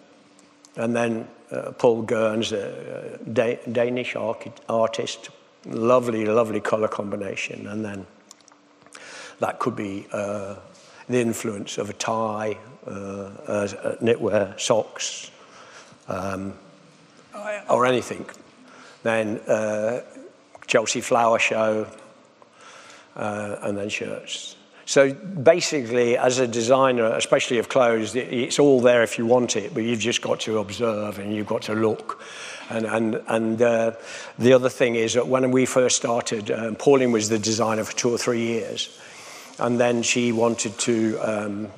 And 0.76 0.95
then 0.95 1.26
uh, 1.50 1.73
Paul 1.73 2.04
Gernes, 2.04 2.52
a, 2.52 3.18
da- 3.33 3.59
Danish 3.71 4.14
artist, 4.68 5.30
lovely, 5.66 6.25
lovely 6.25 6.61
colour 6.61 6.88
combination. 6.88 7.66
And 7.66 7.85
then 7.85 8.07
that 9.40 9.59
could 9.59 9.75
be 9.75 10.07
uh, 10.12 10.57
the 11.09 11.21
influence 11.21 11.79
of 11.79 11.91
a 11.91 11.95
tie, 11.95 12.59
uh, 12.87 13.31
knitwear, 14.00 14.59
socks, 14.59 15.31
um, 16.09 16.55
or 17.69 17.87
anything. 17.87 18.27
Then 19.03 19.38
uh, 19.47 20.03
Chelsea 20.67 21.00
Flower 21.00 21.38
Show, 21.38 21.87
uh, 23.17 23.57
and 23.62 23.77
then 23.77 23.88
shirts. 23.88 24.57
So 24.87 25.12
basically, 25.12 26.17
as 26.17 26.38
a 26.38 26.49
designer, 26.49 27.12
especially 27.12 27.59
of 27.59 27.69
clothes, 27.69 28.15
it's 28.15 28.59
all 28.59 28.81
there 28.81 29.03
if 29.03 29.19
you 29.19 29.27
want 29.27 29.55
it, 29.57 29.75
but 29.75 29.83
you've 29.83 30.00
just 30.00 30.23
got 30.23 30.41
to 30.41 30.59
observe 30.59 31.19
and 31.19 31.35
you've 31.35 31.47
got 31.47 31.62
to 31.62 31.75
look. 31.75 32.23
And, 32.71 32.87
and, 32.87 33.23
and 33.29 33.61
uh, 33.61 33.93
the 34.38 34.55
other 34.55 34.71
thing 34.71 34.95
is 34.95 35.12
that 35.12 35.29
when 35.29 35.50
we 35.50 35.66
first 35.66 35.97
started, 35.97 36.51
um, 36.51 36.75
Pauline 36.75 37.12
was 37.12 37.29
the 37.29 37.38
designer 37.38 37.85
for 37.85 37.94
two 37.94 38.11
or 38.11 38.16
three 38.16 38.40
years. 38.40 38.99
And 39.59 39.81
then 39.81 40.03
she 40.03 40.33
wanted 40.33 40.79
to 40.81 41.18
um, 41.18 41.68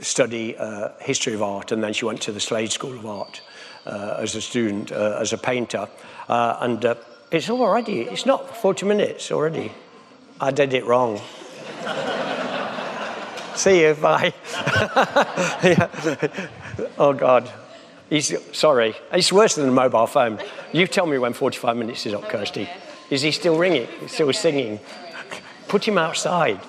study 0.00 0.56
uh, 0.56 0.90
history 1.00 1.34
of 1.34 1.42
art, 1.42 1.72
and 1.72 1.82
then 1.82 1.92
she 1.92 2.04
went 2.04 2.22
to 2.22 2.32
the 2.32 2.40
Slade 2.40 2.72
School 2.72 2.94
of 2.94 3.06
Art 3.06 3.40
uh, 3.86 4.16
as 4.18 4.34
a 4.34 4.40
student, 4.40 4.92
uh, 4.92 5.18
as 5.20 5.32
a 5.32 5.38
painter. 5.38 5.88
Uh, 6.28 6.56
and 6.60 6.84
uh, 6.84 6.94
it's 7.30 7.50
already, 7.50 8.02
it's 8.02 8.26
not 8.26 8.56
40 8.56 8.86
minutes 8.86 9.30
already. 9.30 9.72
I 10.40 10.50
did 10.50 10.74
it 10.74 10.84
wrong. 10.84 11.20
See 13.54 13.82
you, 13.82 13.94
bye. 13.94 14.34
oh, 16.98 17.14
God. 17.14 17.50
He's, 18.10 18.34
sorry. 18.52 18.94
It's 19.12 19.32
worse 19.32 19.56
than 19.56 19.68
a 19.68 19.72
mobile 19.72 20.06
phone. 20.06 20.38
You 20.72 20.86
tell 20.86 21.06
me 21.06 21.18
when 21.18 21.32
45 21.32 21.76
minutes 21.76 22.06
is 22.06 22.14
up, 22.14 22.28
Kirsty. 22.28 22.68
Is 23.10 23.22
he 23.22 23.30
still 23.30 23.56
ringing? 23.56 23.88
He's 24.00 24.12
still 24.12 24.32
singing? 24.32 24.80
Put 25.68 25.88
him 25.88 25.98
outside. 25.98 26.60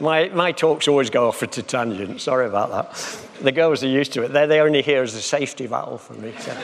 My, 0.00 0.28
my 0.28 0.52
talks 0.52 0.88
always 0.88 1.10
go 1.10 1.28
off 1.28 1.42
at 1.42 1.56
a 1.58 1.62
tangent. 1.62 2.20
Sorry 2.20 2.46
about 2.46 2.70
that. 2.70 3.42
The 3.42 3.52
girls 3.52 3.82
are 3.82 3.88
used 3.88 4.12
to 4.14 4.22
it. 4.22 4.32
They're, 4.32 4.46
they 4.46 4.60
only 4.60 4.82
here 4.82 5.02
as 5.02 5.14
a 5.14 5.22
safety 5.22 5.66
valve 5.66 6.02
for 6.02 6.14
me. 6.14 6.34
So. 6.38 6.56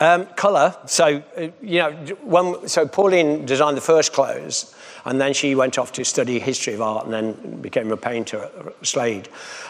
Um, 0.00 0.26
colour. 0.26 0.74
So, 0.86 1.22
uh, 1.36 1.48
you 1.60 1.78
know, 1.80 1.92
when, 2.22 2.68
so 2.68 2.86
Pauline 2.88 3.44
designed 3.44 3.76
the 3.76 3.82
first 3.82 4.12
clothes, 4.14 4.74
and 5.04 5.20
then 5.20 5.32
she 5.32 5.54
went 5.54 5.78
off 5.78 5.92
to 5.92 6.04
study 6.04 6.38
history 6.38 6.74
of 6.74 6.82
art 6.82 7.04
and 7.04 7.12
then 7.12 7.60
became 7.60 7.90
a 7.92 7.96
painter 7.96 8.38
at 8.44 8.86
Slade. 8.86 9.28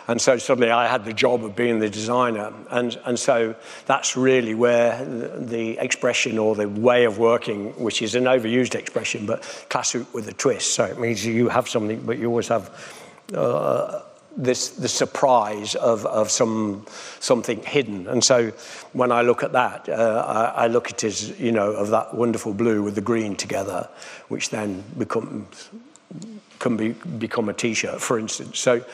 And 0.08 0.20
so 0.20 0.38
suddenly 0.38 0.70
I 0.70 0.86
had 0.86 1.04
the 1.04 1.12
job 1.12 1.44
of 1.44 1.54
being 1.54 1.78
the 1.78 1.90
designer. 1.90 2.52
And, 2.70 2.98
and 3.04 3.18
so 3.18 3.54
that's 3.86 4.16
really 4.16 4.54
where 4.54 5.04
the, 5.04 5.78
expression 5.78 6.38
or 6.38 6.54
the 6.54 6.68
way 6.68 7.04
of 7.04 7.18
working, 7.18 7.70
which 7.82 8.02
is 8.02 8.14
an 8.14 8.24
overused 8.24 8.74
expression, 8.74 9.26
but 9.26 9.42
classic 9.68 10.12
with 10.12 10.28
a 10.28 10.32
twist. 10.32 10.74
So 10.74 10.84
it 10.84 10.98
means 10.98 11.24
you 11.24 11.48
have 11.48 11.68
something, 11.68 12.00
but 12.02 12.18
you 12.18 12.26
always 12.26 12.48
have. 12.48 12.70
Uh, 13.34 14.02
this 14.36 14.70
the 14.70 14.88
surprise 14.88 15.74
of, 15.74 16.06
of 16.06 16.30
some 16.30 16.86
something 17.18 17.62
hidden. 17.62 18.06
And 18.06 18.22
so 18.22 18.50
when 18.92 19.12
I 19.12 19.22
look 19.22 19.42
at 19.42 19.52
that, 19.52 19.88
uh, 19.88 20.52
I, 20.54 20.64
I, 20.64 20.66
look 20.68 20.90
at 20.90 21.04
as, 21.04 21.38
you 21.38 21.52
know, 21.52 21.72
of 21.72 21.90
that 21.90 22.14
wonderful 22.14 22.54
blue 22.54 22.82
with 22.82 22.94
the 22.94 23.00
green 23.00 23.36
together, 23.36 23.88
which 24.28 24.50
then 24.50 24.84
becomes 24.96 25.70
can 26.58 26.76
be, 26.76 26.90
become 27.18 27.48
a 27.48 27.52
t-shirt, 27.52 28.00
for 28.00 28.18
instance. 28.18 28.58
So 28.58 28.84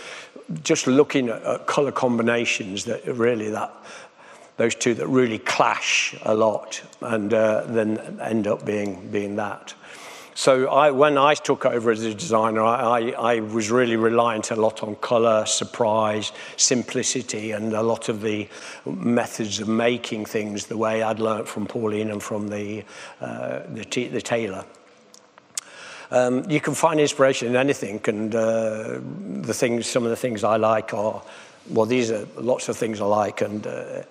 just 0.62 0.86
looking 0.86 1.28
at, 1.28 1.42
at 1.42 1.66
color 1.66 1.92
combinations 1.92 2.84
that 2.84 3.04
really 3.06 3.50
that 3.50 3.74
those 4.56 4.74
two 4.74 4.94
that 4.94 5.06
really 5.06 5.38
clash 5.38 6.14
a 6.22 6.34
lot 6.34 6.82
and 7.02 7.34
uh, 7.34 7.64
then 7.66 8.18
end 8.20 8.46
up 8.46 8.64
being 8.64 9.10
being 9.10 9.36
that. 9.36 9.74
So 10.36 10.68
I, 10.68 10.90
when 10.90 11.16
I 11.16 11.32
took 11.32 11.64
over 11.64 11.90
as 11.90 12.04
a 12.04 12.12
designer, 12.12 12.62
I, 12.62 13.12
I, 13.12 13.40
was 13.40 13.70
really 13.70 13.96
reliant 13.96 14.50
a 14.50 14.54
lot 14.54 14.82
on 14.82 14.94
colour, 14.96 15.46
surprise, 15.46 16.30
simplicity, 16.58 17.52
and 17.52 17.72
a 17.72 17.82
lot 17.82 18.10
of 18.10 18.20
the 18.20 18.46
methods 18.84 19.60
of 19.60 19.68
making 19.68 20.26
things 20.26 20.66
the 20.66 20.76
way 20.76 21.02
I'd 21.02 21.20
learnt 21.20 21.48
from 21.48 21.66
Pauline 21.66 22.10
and 22.10 22.22
from 22.22 22.48
the, 22.48 22.84
uh, 23.18 23.60
the, 23.70 24.08
the 24.08 24.20
tailor. 24.20 24.66
Um, 26.10 26.44
you 26.50 26.60
can 26.60 26.74
find 26.74 27.00
inspiration 27.00 27.48
in 27.48 27.56
anything, 27.56 28.02
and 28.06 28.34
uh, 28.34 28.98
the 29.40 29.54
things, 29.54 29.86
some 29.86 30.04
of 30.04 30.10
the 30.10 30.16
things 30.16 30.44
I 30.44 30.56
like 30.56 30.92
are, 30.92 31.22
well, 31.70 31.86
these 31.86 32.10
are 32.10 32.28
lots 32.36 32.68
of 32.68 32.76
things 32.76 33.00
I 33.00 33.06
like, 33.06 33.40
and 33.40 33.66
uh, 33.66 34.02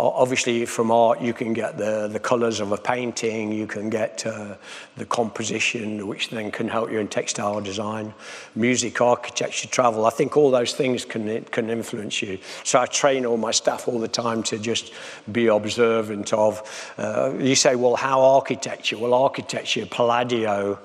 Obviously, 0.00 0.64
from 0.64 0.92
art, 0.92 1.20
you 1.20 1.34
can 1.34 1.52
get 1.52 1.76
the, 1.76 2.06
the 2.06 2.20
colours 2.20 2.60
of 2.60 2.70
a 2.70 2.76
painting, 2.76 3.50
you 3.50 3.66
can 3.66 3.90
get 3.90 4.24
uh, 4.24 4.54
the 4.96 5.04
composition, 5.04 6.06
which 6.06 6.30
then 6.30 6.52
can 6.52 6.68
help 6.68 6.92
you 6.92 7.00
in 7.00 7.08
textile 7.08 7.60
design, 7.60 8.14
music, 8.54 9.00
architecture, 9.00 9.66
travel. 9.66 10.06
I 10.06 10.10
think 10.10 10.36
all 10.36 10.52
those 10.52 10.72
things 10.72 11.04
can, 11.04 11.42
can 11.46 11.68
influence 11.68 12.22
you. 12.22 12.38
So 12.62 12.78
I 12.78 12.86
train 12.86 13.26
all 13.26 13.38
my 13.38 13.50
staff 13.50 13.88
all 13.88 13.98
the 13.98 14.06
time 14.06 14.44
to 14.44 14.58
just 14.58 14.92
be 15.32 15.48
observant 15.48 16.32
of. 16.32 16.62
Uh, 16.96 17.32
you 17.36 17.56
say, 17.56 17.74
well, 17.74 17.96
how 17.96 18.20
architecture? 18.20 18.98
Well, 18.98 19.14
architecture, 19.14 19.84
Palladio. 19.84 20.78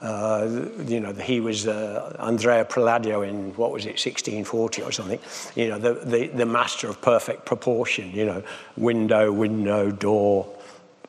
Uh, 0.00 0.66
you 0.86 0.98
know, 0.98 1.12
he 1.12 1.40
was 1.40 1.66
uh, 1.66 2.16
Andrea 2.18 2.64
Palladio 2.64 3.20
in, 3.20 3.54
what 3.56 3.70
was 3.70 3.84
it, 3.84 4.00
1640 4.00 4.82
or 4.82 4.92
something. 4.92 5.18
You 5.54 5.68
know, 5.68 5.78
the, 5.78 5.94
the, 5.94 6.26
the 6.28 6.46
master 6.46 6.88
of 6.88 7.02
perfect 7.02 7.44
proportion, 7.44 8.10
you 8.12 8.24
know, 8.24 8.42
window, 8.76 9.30
window, 9.30 9.90
door, 9.90 10.46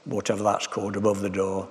whatever 0.05 0.43
that's 0.43 0.67
called 0.67 0.97
above 0.97 1.21
the 1.21 1.29
door, 1.29 1.69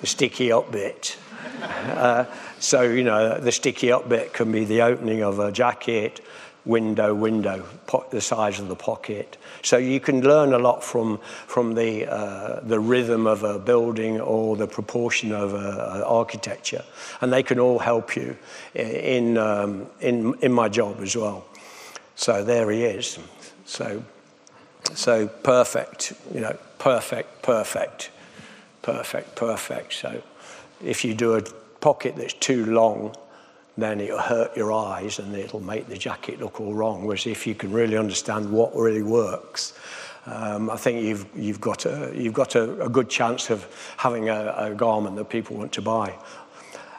the 0.00 0.06
sticky 0.06 0.52
up 0.52 0.70
bit. 0.70 1.16
Uh, 1.60 2.24
so, 2.58 2.82
you 2.82 3.02
know, 3.02 3.38
the 3.40 3.52
sticky 3.52 3.90
up 3.90 4.08
bit 4.08 4.32
can 4.32 4.52
be 4.52 4.64
the 4.64 4.82
opening 4.82 5.22
of 5.22 5.38
a 5.38 5.50
jacket, 5.50 6.20
window, 6.64 7.14
window, 7.14 7.64
the 8.10 8.20
size 8.20 8.60
of 8.60 8.68
the 8.68 8.76
pocket. 8.76 9.36
So 9.62 9.76
you 9.76 10.00
can 10.00 10.22
learn 10.22 10.52
a 10.52 10.58
lot 10.58 10.84
from, 10.84 11.18
from 11.46 11.74
the, 11.74 12.06
uh, 12.06 12.60
the 12.60 12.78
rhythm 12.78 13.26
of 13.26 13.42
a 13.42 13.58
building 13.58 14.20
or 14.20 14.56
the 14.56 14.66
proportion 14.66 15.32
of 15.32 15.54
a, 15.54 15.56
a 15.56 16.04
architecture. 16.04 16.84
And 17.20 17.32
they 17.32 17.42
can 17.42 17.58
all 17.58 17.78
help 17.78 18.16
you 18.16 18.36
in, 18.74 19.38
um, 19.38 19.86
in, 20.00 20.34
in 20.40 20.52
my 20.52 20.68
job 20.68 21.00
as 21.00 21.16
well. 21.16 21.46
So 22.14 22.44
there 22.44 22.70
he 22.70 22.84
is. 22.84 23.18
So, 23.64 24.02
so 24.94 25.28
perfect, 25.28 26.12
you 26.34 26.40
know, 26.40 26.56
perfect, 26.78 27.42
perfect, 27.42 28.10
perfect, 28.82 29.36
perfect. 29.36 29.94
So 29.94 30.22
if 30.84 31.04
you 31.04 31.14
do 31.14 31.34
a 31.34 31.42
pocket 31.80 32.16
that's 32.16 32.34
too 32.34 32.66
long, 32.66 33.14
then 33.76 34.00
it'll 34.00 34.18
hurt 34.18 34.56
your 34.56 34.72
eyes 34.72 35.18
and 35.18 35.34
it'll 35.34 35.60
make 35.60 35.86
the 35.88 35.96
jacket 35.96 36.40
look 36.40 36.60
all 36.60 36.74
wrong. 36.74 37.04
Whereas 37.04 37.26
if 37.26 37.46
you 37.46 37.54
can 37.54 37.72
really 37.72 37.96
understand 37.96 38.50
what 38.50 38.74
really 38.74 39.02
works, 39.02 39.74
um, 40.26 40.70
I 40.70 40.76
think 40.76 41.02
you've, 41.02 41.26
you've 41.34 41.60
got, 41.60 41.86
a, 41.86 42.12
you've 42.14 42.34
got 42.34 42.54
a, 42.54 42.84
a 42.84 42.88
good 42.88 43.08
chance 43.08 43.50
of 43.50 43.66
having 43.96 44.28
a, 44.28 44.54
a, 44.56 44.74
garment 44.74 45.16
that 45.16 45.30
people 45.30 45.56
want 45.56 45.72
to 45.72 45.82
buy. 45.82 46.14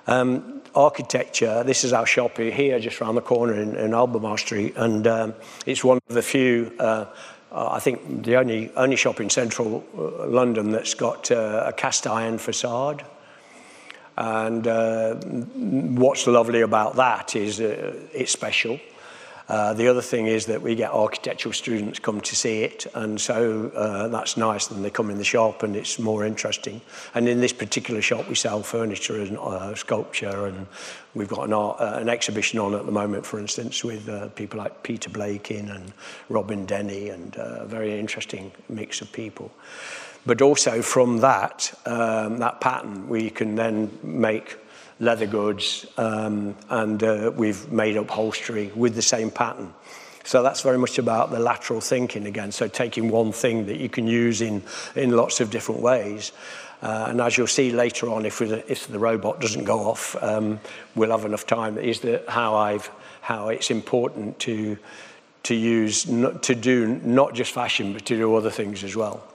Um, 0.08 0.62
architecture, 0.74 1.64
this 1.64 1.84
is 1.84 1.94
our 1.94 2.08
shop 2.08 2.38
here, 2.38 2.80
just 2.80 3.00
around 3.00 3.16
the 3.16 3.22
corner 3.22 3.54
in, 3.54 3.76
in 3.76 3.94
Albemarle 3.94 4.38
Street, 4.38 4.74
and 4.76 5.06
um, 5.06 5.34
it's 5.66 5.84
one 5.84 6.00
of 6.10 6.16
the 6.16 6.22
few, 6.22 6.74
uh, 6.80 7.06
I 7.52 7.80
think 7.80 8.24
the 8.24 8.38
only, 8.38 8.72
only 8.76 8.96
shop 8.96 9.20
in 9.20 9.30
central 9.30 9.84
uh, 9.96 10.28
London 10.28 10.72
that's 10.72 10.96
got 10.96 11.30
uh, 11.32 11.66
a 11.68 11.74
cast 11.74 12.08
iron 12.08 12.40
facade. 12.40 13.06
And 14.22 14.68
uh, 14.68 15.16
what's 15.16 16.28
lovely 16.28 16.62
about 16.62 16.96
that 16.98 17.36
is 17.36 17.60
uh, 17.60 17.96
it's 18.14 18.32
special. 18.32 18.80
Uh, 19.50 19.74
the 19.74 19.88
other 19.88 20.02
thing 20.02 20.28
is 20.28 20.46
that 20.46 20.62
we 20.62 20.76
get 20.76 20.92
architectural 20.92 21.54
students 21.54 22.00
come 22.00 22.22
to 22.22 22.36
see 22.36 22.64
it, 22.64 22.88
and 22.94 23.20
so 23.20 23.72
uh, 23.76 24.08
that's 24.08 24.38
nice. 24.38 24.68
Then 24.68 24.82
they 24.82 24.90
come 24.90 25.10
in 25.10 25.18
the 25.18 25.24
shop, 25.24 25.64
and 25.64 25.76
it's 25.76 26.00
more 26.00 26.26
interesting. 26.26 26.82
And 27.14 27.28
in 27.28 27.42
this 27.42 27.54
particular 27.54 28.02
shop, 28.02 28.28
we 28.30 28.36
sell 28.36 28.64
furniture 28.64 29.22
and 29.22 29.38
uh, 29.38 29.76
sculpture, 29.76 30.46
and 30.46 30.68
we've 31.14 31.28
got 31.28 31.46
an, 31.46 31.54
art, 31.54 31.82
uh, 31.82 31.98
an 32.00 32.10
exhibition 32.10 32.60
on 32.60 32.74
at 32.76 32.86
the 32.86 32.92
moment, 32.92 33.26
for 33.26 33.40
instance, 33.40 33.84
with 33.84 34.08
uh, 34.08 34.30
people 34.30 34.60
like 34.60 34.84
Peter 34.84 35.10
Blakeen 35.10 35.74
and 35.76 35.94
Robin 36.30 36.66
Denny, 36.66 37.10
and 37.10 37.36
a 37.36 37.66
very 37.66 38.00
interesting 38.00 38.52
mix 38.70 39.02
of 39.02 39.12
people. 39.12 39.52
But 40.26 40.42
also 40.42 40.82
from 40.82 41.18
that, 41.18 41.74
um, 41.86 42.38
that 42.38 42.62
pattern, 42.62 43.10
we 43.10 43.32
can 43.32 43.56
then 43.56 43.98
make 44.04 44.58
leather 45.02 45.26
goods 45.26 45.86
um, 45.98 46.56
and 46.70 47.04
uh, 47.04 47.32
we've 47.36 47.70
made 47.72 47.98
upholstery 47.98 48.72
with 48.76 48.96
the 48.96 49.02
same 49.02 49.32
pattern. 49.32 49.74
So 50.24 50.44
that's 50.44 50.62
very 50.62 50.78
much 50.78 51.00
about 51.00 51.32
the 51.32 51.40
lateral 51.40 51.82
thinking 51.82 52.28
again. 52.28 52.52
So 52.52 52.68
taking 52.68 53.10
one 53.10 53.32
thing 53.32 53.66
that 53.66 53.78
you 53.78 53.90
can 53.90 54.06
use 54.06 54.42
in, 54.42 54.62
in 54.96 55.12
lots 55.18 55.42
of 55.42 55.50
different 55.50 55.82
ways. 55.82 56.32
Uh, 56.84 57.08
and 57.10 57.20
as 57.20 57.36
you'll 57.36 57.48
see 57.48 57.72
later 57.72 58.10
on, 58.10 58.26
if, 58.26 58.42
if 58.42 58.88
the 58.88 59.00
robot 59.00 59.42
doesn't 59.42 59.64
go 59.64 59.80
off, 59.80 60.16
um, 60.22 60.60
we'll 60.96 61.12
have 61.12 61.26
enough 61.26 61.48
time, 61.48 61.80
is 61.80 62.02
that 62.02 62.30
how, 62.30 62.56
I've, 62.56 62.90
how 63.22 63.50
it's 63.50 63.72
important 63.72 64.38
to, 64.40 64.78
to 65.44 65.56
use, 65.56 66.04
to 66.04 66.56
do 66.56 66.88
not 67.04 67.34
just 67.34 67.52
fashion, 67.52 67.94
but 67.94 68.06
to 68.06 68.16
do 68.16 68.36
other 68.36 68.52
things 68.52 68.84
as 68.84 68.96
well. 68.96 69.31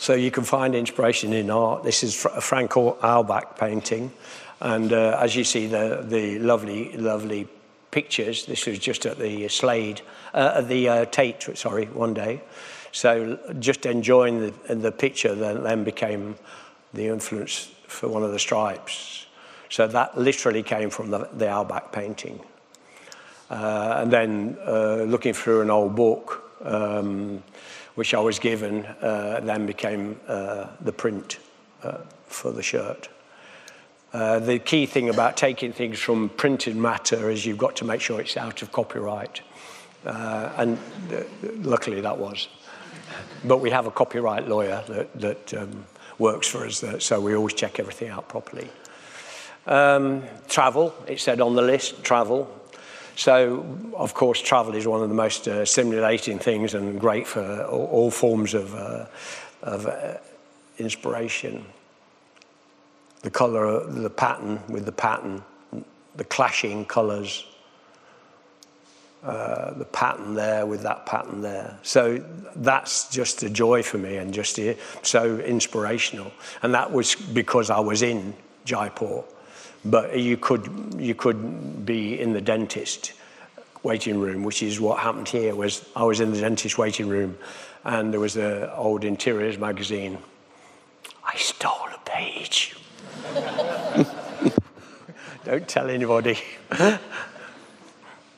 So 0.00 0.14
you 0.14 0.30
can 0.30 0.44
find 0.44 0.74
inspiration 0.74 1.34
in 1.34 1.50
art. 1.50 1.82
This 1.82 2.02
is 2.02 2.24
a 2.24 2.40
Frank 2.40 2.74
Auerbach 2.74 3.58
painting. 3.58 4.10
And 4.60 4.94
uh, 4.94 5.18
as 5.20 5.36
you 5.36 5.44
see, 5.44 5.66
the, 5.66 6.02
the 6.08 6.38
lovely, 6.38 6.96
lovely 6.96 7.46
pictures, 7.90 8.46
this 8.46 8.64
was 8.64 8.78
just 8.78 9.04
at 9.04 9.18
the 9.18 9.46
Slade, 9.48 10.00
uh, 10.32 10.54
at 10.56 10.68
the 10.68 10.88
uh, 10.88 11.04
Tate, 11.04 11.54
sorry, 11.54 11.84
one 11.84 12.14
day. 12.14 12.40
So 12.92 13.38
just 13.58 13.84
enjoying 13.84 14.40
the, 14.40 14.74
the 14.74 14.90
picture 14.90 15.34
then, 15.34 15.64
then 15.64 15.84
became 15.84 16.36
the 16.94 17.08
influence 17.08 17.70
for 17.86 18.08
one 18.08 18.22
of 18.22 18.32
the 18.32 18.38
stripes. 18.38 19.26
So 19.68 19.86
that 19.86 20.16
literally 20.16 20.62
came 20.62 20.88
from 20.88 21.10
the, 21.10 21.28
the 21.34 21.50
Auerbach 21.50 21.92
painting. 21.92 22.40
Uh, 23.50 23.98
and 23.98 24.10
then 24.10 24.56
uh, 24.66 25.02
looking 25.02 25.34
through 25.34 25.60
an 25.60 25.68
old 25.68 25.94
book, 25.94 26.50
um, 26.64 27.42
which 27.94 28.14
I 28.14 28.20
was 28.20 28.38
given, 28.38 28.84
uh, 28.84 29.40
then 29.42 29.66
became 29.66 30.20
uh, 30.28 30.68
the 30.80 30.92
print 30.92 31.38
uh, 31.82 31.98
for 32.26 32.52
the 32.52 32.62
shirt. 32.62 33.08
Uh, 34.12 34.40
the 34.40 34.58
key 34.58 34.86
thing 34.86 35.08
about 35.08 35.36
taking 35.36 35.72
things 35.72 35.98
from 35.98 36.28
printed 36.30 36.76
matter 36.76 37.30
is 37.30 37.46
you've 37.46 37.58
got 37.58 37.76
to 37.76 37.84
make 37.84 38.00
sure 38.00 38.20
it's 38.20 38.36
out 38.36 38.62
of 38.62 38.72
copyright. 38.72 39.40
Uh, 40.04 40.52
and 40.56 40.78
uh, 41.12 41.22
luckily 41.58 42.00
that 42.00 42.18
was. 42.18 42.48
But 43.44 43.58
we 43.58 43.70
have 43.70 43.86
a 43.86 43.90
copyright 43.90 44.48
lawyer 44.48 44.82
that, 44.88 45.20
that 45.20 45.54
um, 45.54 45.84
works 46.18 46.48
for 46.48 46.66
us, 46.66 46.84
so 46.98 47.20
we 47.20 47.34
always 47.34 47.54
check 47.54 47.78
everything 47.78 48.08
out 48.08 48.28
properly. 48.28 48.68
Um, 49.66 50.24
travel, 50.48 50.94
it 51.06 51.20
said 51.20 51.40
on 51.40 51.54
the 51.54 51.62
list, 51.62 52.02
travel. 52.02 52.59
So, 53.20 53.66
of 53.96 54.14
course, 54.14 54.40
travel 54.40 54.74
is 54.74 54.86
one 54.86 55.02
of 55.02 55.10
the 55.10 55.14
most 55.14 55.46
uh, 55.46 55.66
stimulating 55.66 56.38
things 56.38 56.72
and 56.72 56.98
great 56.98 57.26
for 57.26 57.64
all, 57.64 57.84
all 57.84 58.10
forms 58.10 58.54
of, 58.54 58.74
uh, 58.74 59.04
of 59.60 59.86
uh, 59.86 60.14
inspiration. 60.78 61.66
The 63.20 63.28
colour, 63.28 63.84
the 63.84 64.08
pattern 64.08 64.58
with 64.70 64.86
the 64.86 64.92
pattern, 64.92 65.42
the 66.16 66.24
clashing 66.24 66.86
colours, 66.86 67.44
uh, 69.22 69.74
the 69.74 69.84
pattern 69.84 70.32
there 70.32 70.64
with 70.64 70.80
that 70.84 71.04
pattern 71.04 71.42
there. 71.42 71.78
So 71.82 72.24
that's 72.56 73.10
just 73.10 73.42
a 73.42 73.50
joy 73.50 73.82
for 73.82 73.98
me 73.98 74.16
and 74.16 74.32
just 74.32 74.58
so 75.02 75.38
inspirational. 75.40 76.32
And 76.62 76.72
that 76.72 76.90
was 76.90 77.16
because 77.16 77.68
I 77.68 77.80
was 77.80 78.00
in 78.00 78.32
Jaipur. 78.64 79.24
But 79.84 80.18
you 80.18 80.36
could, 80.36 80.94
you 80.98 81.14
could 81.14 81.86
be 81.86 82.20
in 82.20 82.32
the 82.32 82.40
dentist 82.40 83.12
waiting 83.82 84.18
room, 84.20 84.42
which 84.42 84.62
is 84.62 84.80
what 84.80 85.00
happened 85.00 85.28
here, 85.28 85.54
was 85.54 85.88
I 85.96 86.04
was 86.04 86.20
in 86.20 86.32
the 86.32 86.40
dentist 86.40 86.76
waiting 86.76 87.08
room 87.08 87.38
and 87.84 88.12
there 88.12 88.20
was 88.20 88.36
an 88.36 88.68
old 88.74 89.04
interiors 89.04 89.58
magazine. 89.58 90.18
I 91.24 91.36
stole 91.36 91.88
a 91.94 91.98
page. 92.04 92.76
Don't 95.44 95.66
tell 95.66 95.88
anybody. 95.88 96.38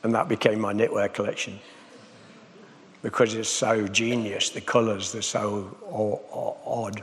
and 0.02 0.14
that 0.14 0.28
became 0.28 0.60
my 0.60 0.72
knitwear 0.72 1.12
collection 1.12 1.58
because 3.02 3.34
it's 3.34 3.48
so 3.48 3.88
genius. 3.88 4.50
The 4.50 4.60
colours, 4.60 5.12
they're 5.12 5.22
so 5.22 5.76
odd. 6.64 7.02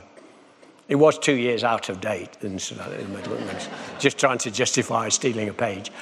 It 0.90 0.96
was 0.96 1.20
two 1.20 1.36
years 1.36 1.62
out 1.62 1.88
of 1.88 2.00
date, 2.00 2.30
in 2.42 2.56
the 2.56 3.06
Middle 3.14 3.36
English, 3.36 3.68
just 4.00 4.18
trying 4.18 4.38
to 4.38 4.50
justify 4.50 5.08
stealing 5.08 5.48
a 5.48 5.52
page. 5.52 5.92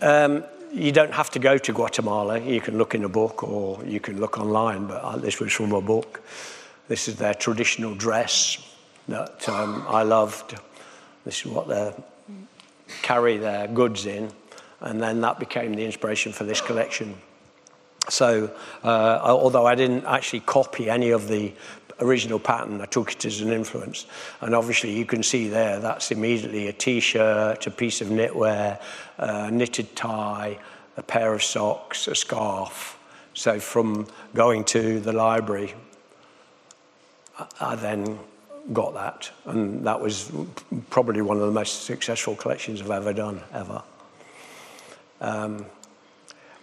Um, 0.00 0.44
you 0.72 0.92
don't 0.92 1.12
have 1.12 1.30
to 1.30 1.40
go 1.40 1.58
to 1.58 1.72
Guatemala. 1.72 2.38
You 2.38 2.60
can 2.60 2.78
look 2.78 2.94
in 2.94 3.02
a 3.02 3.08
book 3.08 3.42
or 3.42 3.84
you 3.84 3.98
can 3.98 4.20
look 4.20 4.38
online, 4.38 4.86
but 4.86 5.02
uh, 5.02 5.16
this 5.16 5.40
was 5.40 5.52
from 5.52 5.72
a 5.72 5.80
book. 5.80 6.22
This 6.86 7.08
is 7.08 7.16
their 7.16 7.34
traditional 7.34 7.96
dress 7.96 8.56
that 9.08 9.48
um, 9.48 9.84
I 9.88 10.04
loved. 10.04 10.54
This 11.24 11.44
is 11.44 11.46
what 11.46 11.66
they 11.66 11.92
carry 13.02 13.36
their 13.36 13.66
goods 13.66 14.06
in. 14.06 14.30
And 14.80 15.02
then 15.02 15.20
that 15.22 15.40
became 15.40 15.74
the 15.74 15.84
inspiration 15.84 16.32
for 16.32 16.44
this 16.44 16.60
collection. 16.60 17.16
So, 18.08 18.50
uh, 18.82 19.20
although 19.22 19.66
I 19.66 19.74
didn't 19.74 20.04
actually 20.06 20.40
copy 20.40 20.90
any 20.90 21.10
of 21.10 21.28
the 21.28 21.52
original 22.02 22.38
pattern. 22.38 22.80
I 22.80 22.86
took 22.86 23.12
it 23.12 23.24
as 23.24 23.40
an 23.40 23.52
influence. 23.52 24.06
And 24.40 24.54
obviously 24.54 24.92
you 24.96 25.06
can 25.06 25.22
see 25.22 25.48
there, 25.48 25.78
that's 25.78 26.10
immediately 26.10 26.68
a 26.68 26.72
t-shirt, 26.72 27.66
a 27.66 27.70
piece 27.70 28.00
of 28.00 28.08
knitwear, 28.08 28.80
a 29.18 29.50
knitted 29.50 29.94
tie, 29.96 30.58
a 30.96 31.02
pair 31.02 31.32
of 31.32 31.42
socks, 31.42 32.08
a 32.08 32.14
scarf. 32.14 32.98
So 33.34 33.58
from 33.58 34.06
going 34.34 34.64
to 34.64 35.00
the 35.00 35.12
library, 35.12 35.74
I 37.60 37.76
then 37.76 38.18
got 38.72 38.94
that. 38.94 39.30
And 39.46 39.86
that 39.86 40.00
was 40.00 40.30
probably 40.90 41.22
one 41.22 41.38
of 41.38 41.46
the 41.46 41.52
most 41.52 41.84
successful 41.84 42.36
collections 42.36 42.82
I've 42.82 42.90
ever 42.90 43.12
done, 43.12 43.40
ever. 43.52 43.82
Um, 45.20 45.66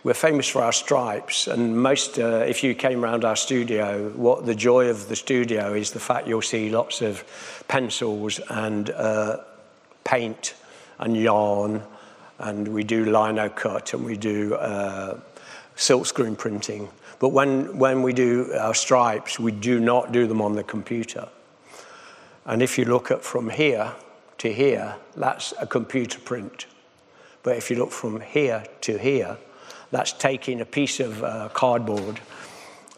we're 0.03 0.13
famous 0.13 0.47
for 0.47 0.61
our 0.61 0.71
stripes, 0.71 1.47
and 1.47 1.81
most, 1.81 2.19
uh, 2.19 2.45
if 2.47 2.63
you 2.63 2.73
came 2.73 3.03
around 3.03 3.25
our 3.25 3.35
studio, 3.35 4.09
what 4.11 4.45
the 4.45 4.55
joy 4.55 4.89
of 4.89 5.09
the 5.09 5.15
studio 5.15 5.73
is 5.73 5.91
the 5.91 5.99
fact 5.99 6.27
you'll 6.27 6.41
see 6.41 6.69
lots 6.69 7.01
of 7.01 7.23
pencils 7.67 8.39
and 8.49 8.91
uh, 8.91 9.37
paint 10.05 10.55
and 10.99 11.17
yarn, 11.17 11.83
and 12.39 12.67
we 12.69 12.83
do 12.83 13.05
lino 13.05 13.49
cut 13.49 13.93
and 13.93 14.05
we 14.05 14.15
do 14.15 14.55
uh, 14.55 15.19
silk 15.75 16.05
screen 16.05 16.35
printing. 16.35 16.87
But 17.19 17.29
when, 17.29 17.77
when 17.77 18.01
we 18.01 18.13
do 18.13 18.53
our 18.57 18.73
stripes, 18.73 19.37
we 19.37 19.51
do 19.51 19.81
not 19.81 20.13
do 20.13 20.27
them 20.27 20.41
on 20.41 20.55
the 20.55 20.63
computer. 20.63 21.27
And 22.45 22.61
if 22.61 22.77
you 22.77 22.85
look 22.85 23.11
at 23.11 23.23
from 23.23 23.49
here 23.49 23.91
to 24.37 24.53
here, 24.53 24.95
that's 25.17 25.53
a 25.59 25.67
computer 25.67 26.19
print. 26.19 26.65
But 27.43 27.57
if 27.57 27.69
you 27.69 27.77
look 27.77 27.91
from 27.91 28.21
here 28.21 28.63
to 28.81 28.97
here, 28.97 29.37
That's 29.91 30.13
taking 30.13 30.61
a 30.61 30.65
piece 30.65 30.99
of 30.99 31.23
uh, 31.23 31.49
cardboard 31.49 32.19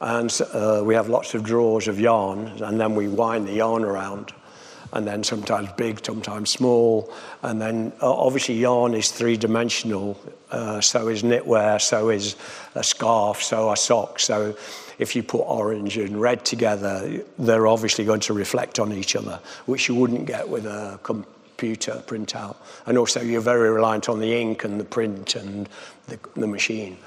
and 0.02 0.36
uh, 0.54 0.82
we 0.84 0.96
have 0.96 1.10
lots 1.10 1.36
of 1.36 1.44
drawers 1.44 1.88
of 1.88 2.00
yarn 2.00 2.48
and 2.64 2.80
then 2.80 2.96
we 2.96 3.08
wind 3.08 3.48
the 3.48 3.54
yarn 3.54 3.84
around 3.84 4.34
and 4.94 5.08
then 5.08 5.24
sometimes 5.24 5.70
big, 5.78 6.06
sometimes 6.06 6.50
small. 6.50 7.12
And 7.44 7.62
then 7.62 7.94
uh, 8.02 8.12
obviously 8.12 8.56
yarn 8.56 8.94
is 8.94 9.12
three-dimensional, 9.12 10.20
uh, 10.50 10.82
so 10.82 11.08
is 11.08 11.24
knitwear, 11.24 11.80
so 11.82 12.10
is 12.10 12.36
a 12.76 12.84
scarf, 12.84 13.42
so 13.42 13.70
are 13.70 13.76
socks. 13.76 14.24
So 14.24 14.56
if 15.00 15.16
you 15.16 15.24
put 15.24 15.42
orange 15.42 15.98
and 15.98 16.20
red 16.20 16.44
together, 16.44 17.24
they're 17.40 17.68
obviously 17.68 18.06
going 18.06 18.20
to 18.22 18.34
reflect 18.34 18.80
on 18.80 18.92
each 18.92 19.16
other, 19.16 19.40
which 19.66 19.88
you 19.88 19.96
wouldn't 19.96 20.26
get 20.26 20.50
with 20.50 20.66
a 20.66 21.00
computer 21.62 22.02
printout. 22.08 22.56
And 22.88 22.98
also 22.98 23.22
you're 23.22 23.40
very 23.40 23.70
reliant 23.70 24.10
on 24.10 24.20
the 24.20 24.34
ink 24.34 24.64
and 24.64 24.80
the 24.80 24.84
print 24.84 25.36
and 25.36 25.70
the, 26.08 26.18
the 26.36 26.48
machine. 26.48 26.98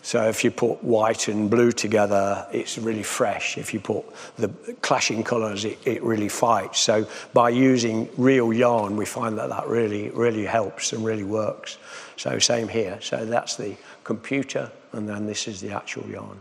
So 0.00 0.26
if 0.28 0.42
you 0.42 0.50
put 0.50 0.82
white 0.82 1.28
and 1.28 1.50
blue 1.50 1.72
together, 1.72 2.46
it's 2.50 2.78
really 2.78 3.02
fresh. 3.02 3.58
If 3.58 3.74
you 3.74 3.80
put 3.80 4.06
the 4.36 4.48
clashing 4.80 5.22
colours, 5.22 5.66
it, 5.66 5.78
it 5.84 6.02
really 6.02 6.30
fights. 6.30 6.80
So 6.80 7.06
by 7.34 7.50
using 7.50 8.08
real 8.16 8.50
yarn, 8.50 8.96
we 8.96 9.04
find 9.04 9.36
that 9.36 9.50
that 9.50 9.66
really, 9.66 10.08
really 10.10 10.46
helps 10.46 10.94
and 10.94 11.04
really 11.04 11.24
works. 11.24 11.76
So 12.16 12.38
same 12.38 12.68
here. 12.68 12.98
So 13.02 13.26
that's 13.26 13.56
the 13.56 13.76
computer, 14.04 14.72
and 14.92 15.06
then 15.06 15.26
this 15.26 15.46
is 15.46 15.60
the 15.60 15.72
actual 15.72 16.08
yarn. 16.08 16.40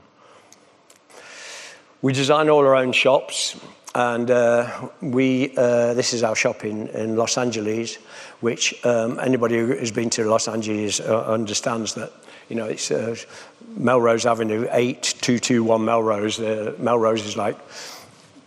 We 2.01 2.13
design 2.13 2.49
all 2.49 2.65
our 2.65 2.75
own 2.75 2.93
shops, 2.93 3.60
and 3.95 4.30
uh, 4.30 4.89
we, 5.02 5.56
uh, 5.58 5.93
this 5.93 6.13
is 6.13 6.23
our 6.23 6.36
shop 6.36 6.63
in, 6.63 6.88
in 6.89 7.15
Los 7.15 7.38
Angeles, 7.38 7.95
which 8.41 8.86
um, 8.86 9.19
anybody 9.19 9.58
who 9.58 9.76
has 9.76 9.91
been 9.91 10.10
to 10.12 10.26
Los 10.26 10.47
Angeles 10.47 11.00
uh, 11.00 11.26
understands 11.26 11.95
that 11.95 12.12
you 12.50 12.56
know, 12.56 12.65
it's 12.65 12.91
uh, 12.91 13.15
Melrose 13.76 14.26
Avenue, 14.26 14.67
8221 14.71 15.84
Melrose. 15.84 16.39
Uh, 16.39 16.73
Melrose 16.80 17.26
is 17.26 17.36
like 17.36 17.58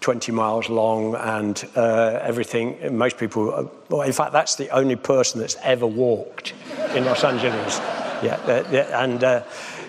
20 0.00 0.33
miles 0.33 0.70
long 0.70 1.14
and 1.14 1.62
uh, 1.76 2.18
everything. 2.22 2.96
Most 2.96 3.18
people, 3.18 3.70
well, 3.88 4.03
in 4.03 4.12
fact, 4.12 4.33
that's 4.33 4.57
the 4.57 4.70
only 4.70 4.96
person 4.96 5.40
that's 5.40 5.57
ever 5.62 5.87
walked 5.87 6.55
in 6.94 7.05
Los 7.05 7.22
Angeles. 7.24 7.79
Yeah, 8.22 9.03
and 9.03 9.20
the, 9.20 9.44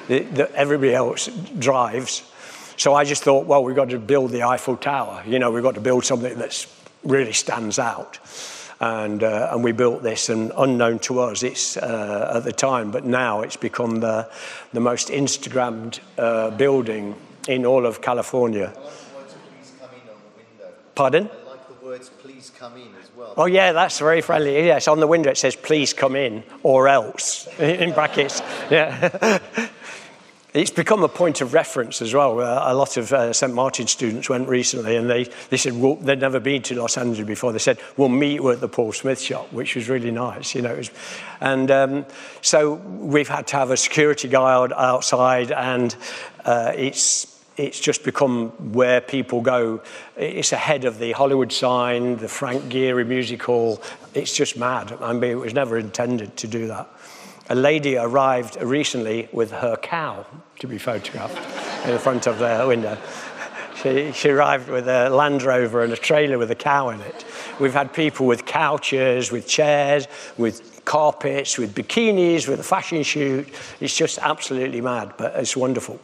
the, 0.07 0.51
everybody 0.55 0.93
else 0.93 1.27
drives. 1.57 2.23
So 2.81 2.95
I 2.95 3.03
just 3.03 3.21
thought, 3.21 3.45
well, 3.45 3.63
we've 3.63 3.75
got 3.75 3.91
to 3.91 3.99
build 3.99 4.31
the 4.31 4.41
Eiffel 4.41 4.75
Tower. 4.75 5.21
You 5.27 5.37
know, 5.37 5.51
we've 5.51 5.61
got 5.61 5.75
to 5.75 5.81
build 5.81 6.03
something 6.03 6.39
that 6.39 6.65
really 7.03 7.31
stands 7.31 7.77
out 7.77 8.17
and, 8.79 9.21
uh, 9.21 9.49
and 9.51 9.63
we 9.63 9.71
built 9.71 10.01
this, 10.01 10.29
and 10.29 10.51
unknown 10.57 10.97
to 11.01 11.19
us 11.19 11.43
it's, 11.43 11.77
uh, 11.77 12.33
at 12.37 12.43
the 12.43 12.51
time, 12.51 12.89
but 12.89 13.05
now 13.05 13.41
it's 13.41 13.55
become 13.55 13.97
the, 13.97 14.27
the 14.73 14.79
most 14.79 15.09
Instagrammed 15.09 15.99
uh, 16.17 16.49
building 16.49 17.13
in 17.47 17.67
all 17.67 17.85
of 17.85 18.01
California. 18.01 18.73
Pardon? 20.95 21.29
I 21.29 21.49
like 21.51 21.67
the 21.67 21.85
words 21.85 22.09
please 22.09 22.51
come 22.57 22.77
in 22.77 22.89
as 22.99 23.11
well. 23.15 23.35
Oh, 23.37 23.45
yeah, 23.45 23.73
that's 23.73 23.99
very 23.99 24.21
friendly. 24.21 24.55
Yes, 24.65 24.87
on 24.87 24.99
the 24.99 25.05
window 25.05 25.29
it 25.29 25.37
says 25.37 25.55
please 25.55 25.93
come 25.93 26.15
in 26.15 26.41
or 26.63 26.87
else 26.87 27.47
in 27.59 27.93
brackets. 27.93 28.41
Yeah. 28.71 29.37
It's 30.53 30.71
become 30.71 31.01
a 31.01 31.07
point 31.07 31.39
of 31.39 31.53
reference 31.53 32.01
as 32.01 32.13
well. 32.13 32.41
Uh, 32.41 32.63
a 32.65 32.75
lot 32.75 32.97
of 32.97 33.13
uh, 33.13 33.31
St. 33.31 33.53
Martin 33.53 33.87
students 33.87 34.27
went 34.27 34.49
recently 34.49 34.97
and 34.97 35.09
they, 35.09 35.23
they 35.49 35.55
said 35.55 35.73
well, 35.73 35.95
they'd 35.95 36.19
never 36.19 36.41
been 36.41 36.61
to 36.63 36.75
Los 36.75 36.97
Angeles 36.97 37.25
before. 37.25 37.53
They 37.53 37.59
said, 37.59 37.79
we'll 37.95 38.09
meet 38.09 38.41
at 38.41 38.59
the 38.59 38.67
Paul 38.67 38.91
Smith 38.91 39.21
shop, 39.21 39.51
which 39.53 39.75
was 39.75 39.87
really 39.87 40.11
nice. 40.11 40.53
You 40.53 40.63
know, 40.63 40.75
was, 40.75 40.91
and 41.39 41.71
um, 41.71 42.05
so 42.41 42.73
we've 42.73 43.29
had 43.29 43.47
to 43.47 43.55
have 43.55 43.71
a 43.71 43.77
security 43.77 44.27
guard 44.27 44.73
outside 44.73 45.53
and 45.53 45.95
uh, 46.43 46.73
it's, 46.75 47.41
it's 47.55 47.79
just 47.79 48.03
become 48.03 48.49
where 48.73 48.99
people 48.99 49.39
go. 49.39 49.81
It's 50.17 50.51
ahead 50.51 50.83
of 50.83 50.99
the 50.99 51.13
Hollywood 51.13 51.53
sign, 51.53 52.17
the 52.17 52.27
Frank 52.27 52.63
Gehry 52.65 53.07
music 53.07 53.41
hall. 53.41 53.81
It's 54.13 54.35
just 54.35 54.57
mad. 54.57 54.97
I 54.99 55.13
mean, 55.13 55.31
it 55.31 55.35
was 55.35 55.53
never 55.53 55.77
intended 55.77 56.35
to 56.37 56.47
do 56.47 56.67
that 56.67 56.89
a 57.51 57.55
lady 57.55 57.97
arrived 57.97 58.55
recently 58.61 59.27
with 59.33 59.51
her 59.51 59.75
cow 59.75 60.25
to 60.57 60.67
be 60.67 60.77
photographed 60.77 61.35
in 61.85 61.91
the 61.91 61.99
front 61.99 62.25
of 62.25 62.39
the 62.39 62.63
window. 62.65 62.97
She, 63.75 64.13
she, 64.13 64.29
arrived 64.29 64.69
with 64.69 64.87
a 64.87 65.09
Land 65.09 65.43
Rover 65.43 65.83
and 65.83 65.91
a 65.91 65.97
trailer 65.97 66.37
with 66.37 66.49
a 66.49 66.55
cow 66.55 66.89
in 66.89 67.01
it. 67.01 67.25
We've 67.59 67.73
had 67.73 67.91
people 67.91 68.25
with 68.25 68.45
couches, 68.45 69.33
with 69.33 69.49
chairs, 69.49 70.07
with 70.37 70.85
carpets, 70.85 71.57
with 71.57 71.75
bikinis, 71.75 72.47
with 72.47 72.61
a 72.61 72.63
fashion 72.63 73.03
shoot. 73.03 73.49
It's 73.81 73.97
just 73.97 74.17
absolutely 74.19 74.79
mad, 74.79 75.15
but 75.17 75.35
it's 75.35 75.57
wonderful. 75.57 75.99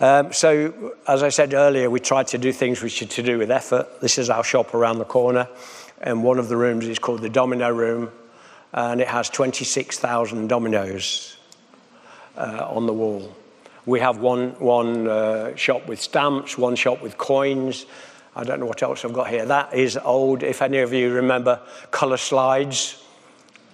Um, 0.00 0.32
so, 0.32 0.94
as 1.06 1.22
I 1.22 1.28
said 1.28 1.52
earlier, 1.52 1.90
we 1.90 2.00
tried 2.00 2.28
to 2.28 2.38
do 2.38 2.50
things 2.50 2.82
which 2.82 3.02
are 3.02 3.06
to 3.06 3.22
do 3.22 3.36
with 3.36 3.50
effort. 3.50 4.00
This 4.00 4.16
is 4.16 4.30
our 4.30 4.44
shop 4.44 4.72
around 4.72 5.00
the 5.00 5.04
corner, 5.04 5.48
and 6.00 6.24
one 6.24 6.38
of 6.38 6.48
the 6.48 6.56
rooms 6.56 6.86
is 6.86 6.98
called 6.98 7.20
the 7.20 7.28
Domino 7.28 7.70
Room 7.70 8.10
and 8.76 9.00
it 9.00 9.08
has 9.08 9.30
26,000 9.30 10.48
dominoes 10.48 11.36
uh, 12.36 12.68
on 12.68 12.86
the 12.86 12.92
wall. 12.92 13.34
We 13.86 14.00
have 14.00 14.18
one, 14.18 14.50
one 14.58 15.08
uh, 15.08 15.56
shop 15.56 15.86
with 15.86 16.00
stamps, 16.00 16.58
one 16.58 16.76
shop 16.76 17.00
with 17.00 17.16
coins. 17.16 17.86
I 18.34 18.44
don't 18.44 18.60
know 18.60 18.66
what 18.66 18.82
else 18.82 19.04
I've 19.04 19.14
got 19.14 19.28
here. 19.28 19.46
That 19.46 19.72
is 19.72 19.96
old, 19.96 20.42
if 20.42 20.60
any 20.60 20.78
of 20.78 20.92
you 20.92 21.14
remember, 21.14 21.60
colour 21.90 22.18
slides, 22.18 23.02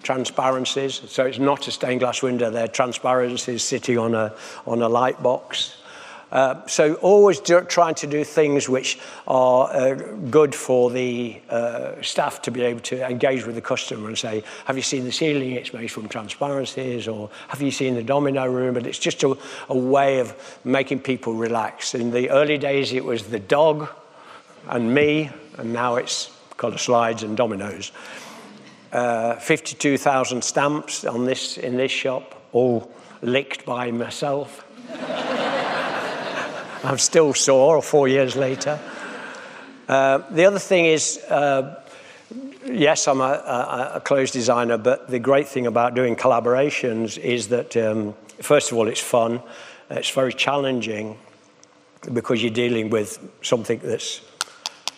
transparencies. 0.04 1.02
So 1.08 1.26
it's 1.26 1.40
not 1.40 1.66
a 1.66 1.72
stained 1.72 2.00
glass 2.00 2.22
window, 2.22 2.50
they're 2.50 2.68
transparencies 2.68 3.64
sitting 3.64 3.98
on 3.98 4.14
a, 4.14 4.32
on 4.66 4.82
a 4.82 4.88
light 4.88 5.20
box. 5.20 5.82
Uh, 6.33 6.66
so 6.66 6.95
always 6.95 7.40
do, 7.40 7.61
trying 7.61 7.95
to 7.95 8.07
do 8.07 8.25
things 8.25 8.66
which 8.66 8.99
are 9.29 9.71
uh, 9.71 9.95
good 10.31 10.55
for 10.55 10.90
the 10.90 11.38
uh, 11.51 11.92
staff 12.01 12.40
to 12.40 12.51
be 12.51 12.62
able 12.62 12.81
to 12.81 13.07
engage 13.07 13.45
with 13.45 13.55
the 13.55 13.61
customer 13.61 14.09
and 14.09 14.16
say, 14.16 14.42
have 14.64 14.77
you 14.77 14.83
seen 14.83 15.05
the 15.05 15.12
ceiling? 15.12 15.53
It's 15.53 15.75
made 15.75 15.88
from 15.88 16.09
transparencies. 16.09 17.07
Or 17.07 17.29
have 17.49 17.61
you 17.61 17.71
seen 17.71 17.95
the 17.95 18.03
domino 18.03 18.47
room? 18.47 18.73
But 18.73 18.87
it's 18.87 18.99
just 18.99 19.23
a, 19.25 19.37
a 19.68 19.77
way 19.77 20.21
of 20.21 20.35
making 20.64 21.01
people 21.01 21.35
relax. 21.35 21.95
In 21.95 22.11
the 22.11 22.31
early 22.31 22.57
days, 22.57 22.95
it 22.95 23.05
was 23.05 23.25
the 23.25 23.38
dog 23.38 23.90
and 24.68 24.95
me, 24.95 25.29
and 25.59 25.75
now 25.75 25.97
it's 25.97 26.31
colour 26.57 26.79
slides 26.79 27.23
and 27.23 27.37
dominoes. 27.37 27.92
Uh, 28.90 29.37
52,000 29.37 30.42
stamps 30.42 31.05
on 31.05 31.27
this, 31.27 31.59
in 31.59 31.77
this 31.77 31.92
shop, 31.92 32.42
all 32.53 32.90
licked 33.21 33.66
by 33.66 33.90
myself. 33.90 34.64
I'm 36.85 36.99
still 36.99 37.33
sore 37.33 37.81
four 37.81 38.09
years 38.09 38.35
later. 38.35 38.79
Uh, 39.88 40.18
the 40.31 40.47
other 40.47 40.59
thing 40.59 40.87
is, 40.87 41.18
uh, 41.29 41.81
yes, 42.66 43.07
I'm 43.07 43.21
a, 43.21 43.92
a, 43.95 44.01
clothes 44.01 44.33
designer, 44.33 44.79
but 44.79 45.09
the 45.09 45.21
great 45.21 45.47
thing 45.47 45.66
about 45.66 45.95
doing 45.95 46.16
collaborations 46.16 47.18
is 47.18 47.49
that, 47.49 47.77
um, 47.77 48.14
first 48.40 48.73
of 48.73 48.79
all, 48.79 48.88
it's 48.88 49.01
fun, 49.01 49.42
it's 49.90 50.11
very 50.11 50.33
challenging 50.33 51.18
because 52.12 52.42
you're 52.42 52.53
dealing 52.53 52.90
with 52.90 53.18
something 53.42 53.81
that's 53.83 54.21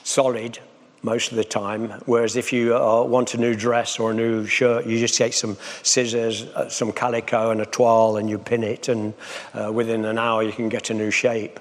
solid 0.05 0.59
most 1.05 1.31
of 1.31 1.37
the 1.37 1.45
time. 1.45 1.91
Whereas 2.07 2.35
if 2.35 2.53
you 2.53 2.75
uh, 2.75 3.05
want 3.05 3.35
a 3.35 3.39
new 3.39 3.55
dress 3.55 4.01
or 4.01 4.11
a 4.11 4.15
new 4.15 4.47
shirt, 4.47 4.87
you 4.87 4.99
just 4.99 5.17
take 5.17 5.35
some 5.35 5.57
scissors, 5.83 6.45
uh, 6.55 6.69
some 6.69 6.93
calico, 6.93 7.51
and 7.51 7.61
a 7.61 7.67
toile, 7.67 8.17
and 8.17 8.29
you 8.29 8.39
pin 8.39 8.65
it, 8.65 8.89
and 8.89 9.15
uh, 9.53 9.71
within 9.73 10.05
an 10.07 10.19
hour 10.19 10.43
you 10.43 10.53
can 10.53 10.69
get 10.69 10.91
a 10.91 10.95
new 10.95 11.11
shape. 11.11 11.61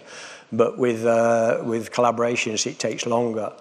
But 0.52 0.78
with 0.78 1.06
uh, 1.06 1.62
with 1.64 1.92
collaborations, 1.92 2.66
it 2.66 2.80
takes 2.80 3.06
longer. 3.06 3.52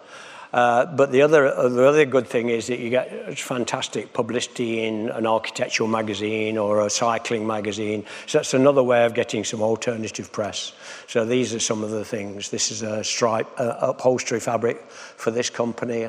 Uh, 0.52 0.84
but 0.84 1.10
the 1.12 1.22
other, 1.22 1.46
uh, 1.46 1.68
the 1.68 1.86
other 1.86 2.04
good 2.04 2.26
thing 2.26 2.50
is 2.50 2.66
that 2.66 2.78
you 2.78 2.90
get 2.90 3.38
fantastic 3.38 4.12
publicity 4.12 4.84
in 4.84 5.08
an 5.08 5.26
architectural 5.26 5.88
magazine 5.88 6.58
or 6.58 6.84
a 6.84 6.90
cycling 6.90 7.46
magazine. 7.46 8.04
So 8.26 8.38
that's 8.38 8.52
another 8.52 8.82
way 8.82 9.06
of 9.06 9.14
getting 9.14 9.44
some 9.44 9.62
alternative 9.62 10.30
press. 10.30 10.72
So 11.08 11.24
these 11.24 11.54
are 11.54 11.60
some 11.60 11.82
of 11.82 11.90
the 11.90 12.04
things. 12.04 12.50
This 12.50 12.70
is 12.70 12.82
a 12.82 13.02
stripe 13.02 13.48
uh, 13.58 13.76
upholstery 13.80 14.40
fabric 14.40 14.82
for 14.90 15.30
this 15.30 15.48
company, 15.48 16.06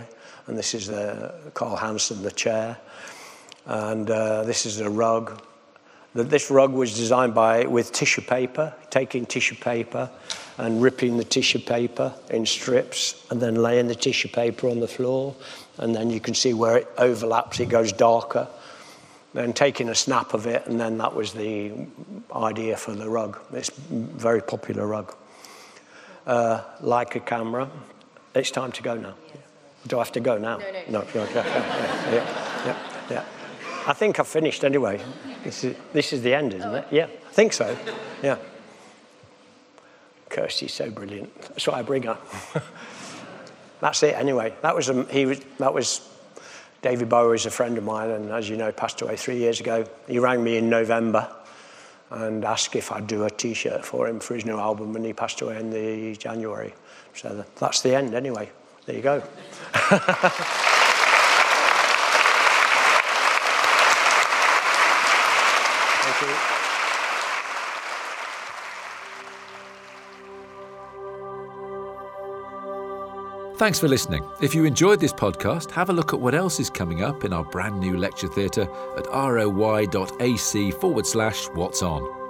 and 0.48 0.58
this 0.58 0.74
is 0.74 0.88
the 0.88 1.34
Carl 1.54 1.78
Hansen, 1.78 2.22
the 2.22 2.32
chair. 2.32 2.78
And 3.66 4.10
uh, 4.12 4.44
this 4.44 4.66
is 4.66 4.82
a 4.82 4.90
rug. 4.90 5.42
That 6.16 6.30
this 6.30 6.52
rug 6.52 6.74
was 6.74 6.96
designed 6.96 7.34
by 7.34 7.66
with 7.66 7.92
tissue 7.92 8.22
paper, 8.22 8.74
taking 8.92 9.26
tissue 9.26 9.56
paper 9.56 10.10
and 10.58 10.82
ripping 10.82 11.18
the 11.18 11.24
tissue 11.24 11.60
paper 11.60 12.14
in 12.30 12.46
strips 12.46 13.26
and 13.32 13.42
then 13.42 13.56
laying 13.56 13.88
the 13.88 13.96
tissue 13.96 14.28
paper 14.28 14.70
on 14.70 14.80
the 14.80 14.88
floor. 14.88 15.36
And 15.78 15.96
then 15.96 16.12
you 16.12 16.20
can 16.20 16.36
see 16.36 16.54
where 16.54 16.78
it 16.78 16.88
overlaps, 16.98 17.60
it 17.60 17.70
goes 17.70 17.92
darker. 17.92 18.48
Then 19.34 19.54
taking 19.54 19.90
a 19.90 19.96
snap 19.96 20.36
of 20.36 20.46
it, 20.46 20.68
and 20.68 20.80
then 20.80 21.00
that 21.00 21.16
was 21.16 21.34
the 21.34 21.72
idea 22.36 22.78
for 22.78 22.92
the 22.92 23.10
rug. 23.10 23.40
It's 23.52 23.70
a 23.70 23.74
very 23.90 24.42
popular 24.42 24.86
rug. 24.86 25.16
Uh, 26.28 26.62
like 26.82 27.16
a 27.16 27.20
camera. 27.20 27.68
It's 28.36 28.52
time 28.52 28.72
to 28.74 28.84
go 28.84 28.96
now. 28.96 29.16
Do 29.88 29.98
I 29.98 30.02
have 30.02 30.12
to 30.14 30.20
go 30.20 30.38
now? 30.38 30.58
No, 30.58 30.72
no. 30.72 30.82
No, 30.88 31.08
no, 31.16 31.24
yeah, 31.34 32.14
yeah, 32.66 32.78
yeah. 33.10 33.26
I 33.86 33.94
think 33.94 34.20
I've 34.20 34.28
finished 34.28 34.64
anyway. 34.64 35.02
This 35.44 35.64
is, 35.64 35.76
this 35.92 36.14
is 36.14 36.22
the 36.22 36.34
end, 36.34 36.54
isn't 36.54 36.74
it? 36.74 36.88
Yeah, 36.92 37.06
I 37.06 37.32
think 37.32 37.54
so. 37.54 37.78
Yeah. 38.22 38.38
Kirsty's 40.30 40.74
so 40.74 40.90
brilliant. 40.90 41.34
That's 41.42 41.68
why 41.68 41.80
I 41.80 41.82
bring 41.82 42.04
her. 42.04 42.18
That's 43.82 44.02
it 44.04 44.16
anyway. 44.16 44.54
That 44.62 44.76
was, 44.76 44.90
um, 44.90 45.08
he 45.10 45.26
was, 45.26 45.42
that 45.60 45.74
was 45.74 46.10
David 46.82 47.10
Bowie 47.10 47.36
is 47.36 47.46
a 47.46 47.52
friend 47.52 47.78
of 47.78 47.84
mine, 47.84 48.10
and 48.10 48.32
as 48.32 48.50
you 48.50 48.58
know, 48.58 48.72
passed 48.72 49.02
away 49.02 49.16
three 49.16 49.38
years 49.38 49.60
ago. 49.60 49.86
He 50.08 50.20
rang 50.20 50.44
me 50.44 50.58
in 50.58 50.70
November 50.70 51.30
and 52.10 52.46
asked 52.46 52.76
if 52.76 52.92
I'd 52.92 53.08
do 53.08 53.24
a 53.24 53.30
T-shirt 53.30 53.86
for 53.86 54.08
him 54.08 54.20
for 54.20 54.36
his 54.36 54.46
new 54.46 54.58
album, 54.58 54.96
and 54.96 55.06
he 55.06 55.14
passed 55.14 55.42
away 55.42 55.60
in 55.60 55.72
the 55.72 56.16
January. 56.16 56.74
So 57.16 57.46
that's 57.60 57.82
the 57.82 57.96
end 57.96 58.14
anyway. 58.14 58.50
There 58.86 58.96
you 58.96 59.02
go. 59.02 59.24
Thank 66.16 66.30
you. 66.30 66.64
Thanks 73.58 73.80
for 73.80 73.88
listening. 73.88 74.28
If 74.42 74.54
you 74.54 74.66
enjoyed 74.66 75.00
this 75.00 75.14
podcast, 75.14 75.72
have 75.72 75.90
a 75.90 75.94
look 75.94 76.12
at 76.12 76.20
what 76.20 76.36
else 76.36 76.60
is 76.60 76.70
coming 76.70 77.04
up 77.04 77.24
in 77.24 77.32
our 77.32 77.46
brand 77.46 77.80
new 77.80 77.98
lecture 77.98 78.28
theatre 78.28 78.68
at 78.98 79.08
roy.ac 79.08 80.72
forward 80.72 81.06
slash 81.06 81.46
what's 81.50 81.82
on. 81.82 82.23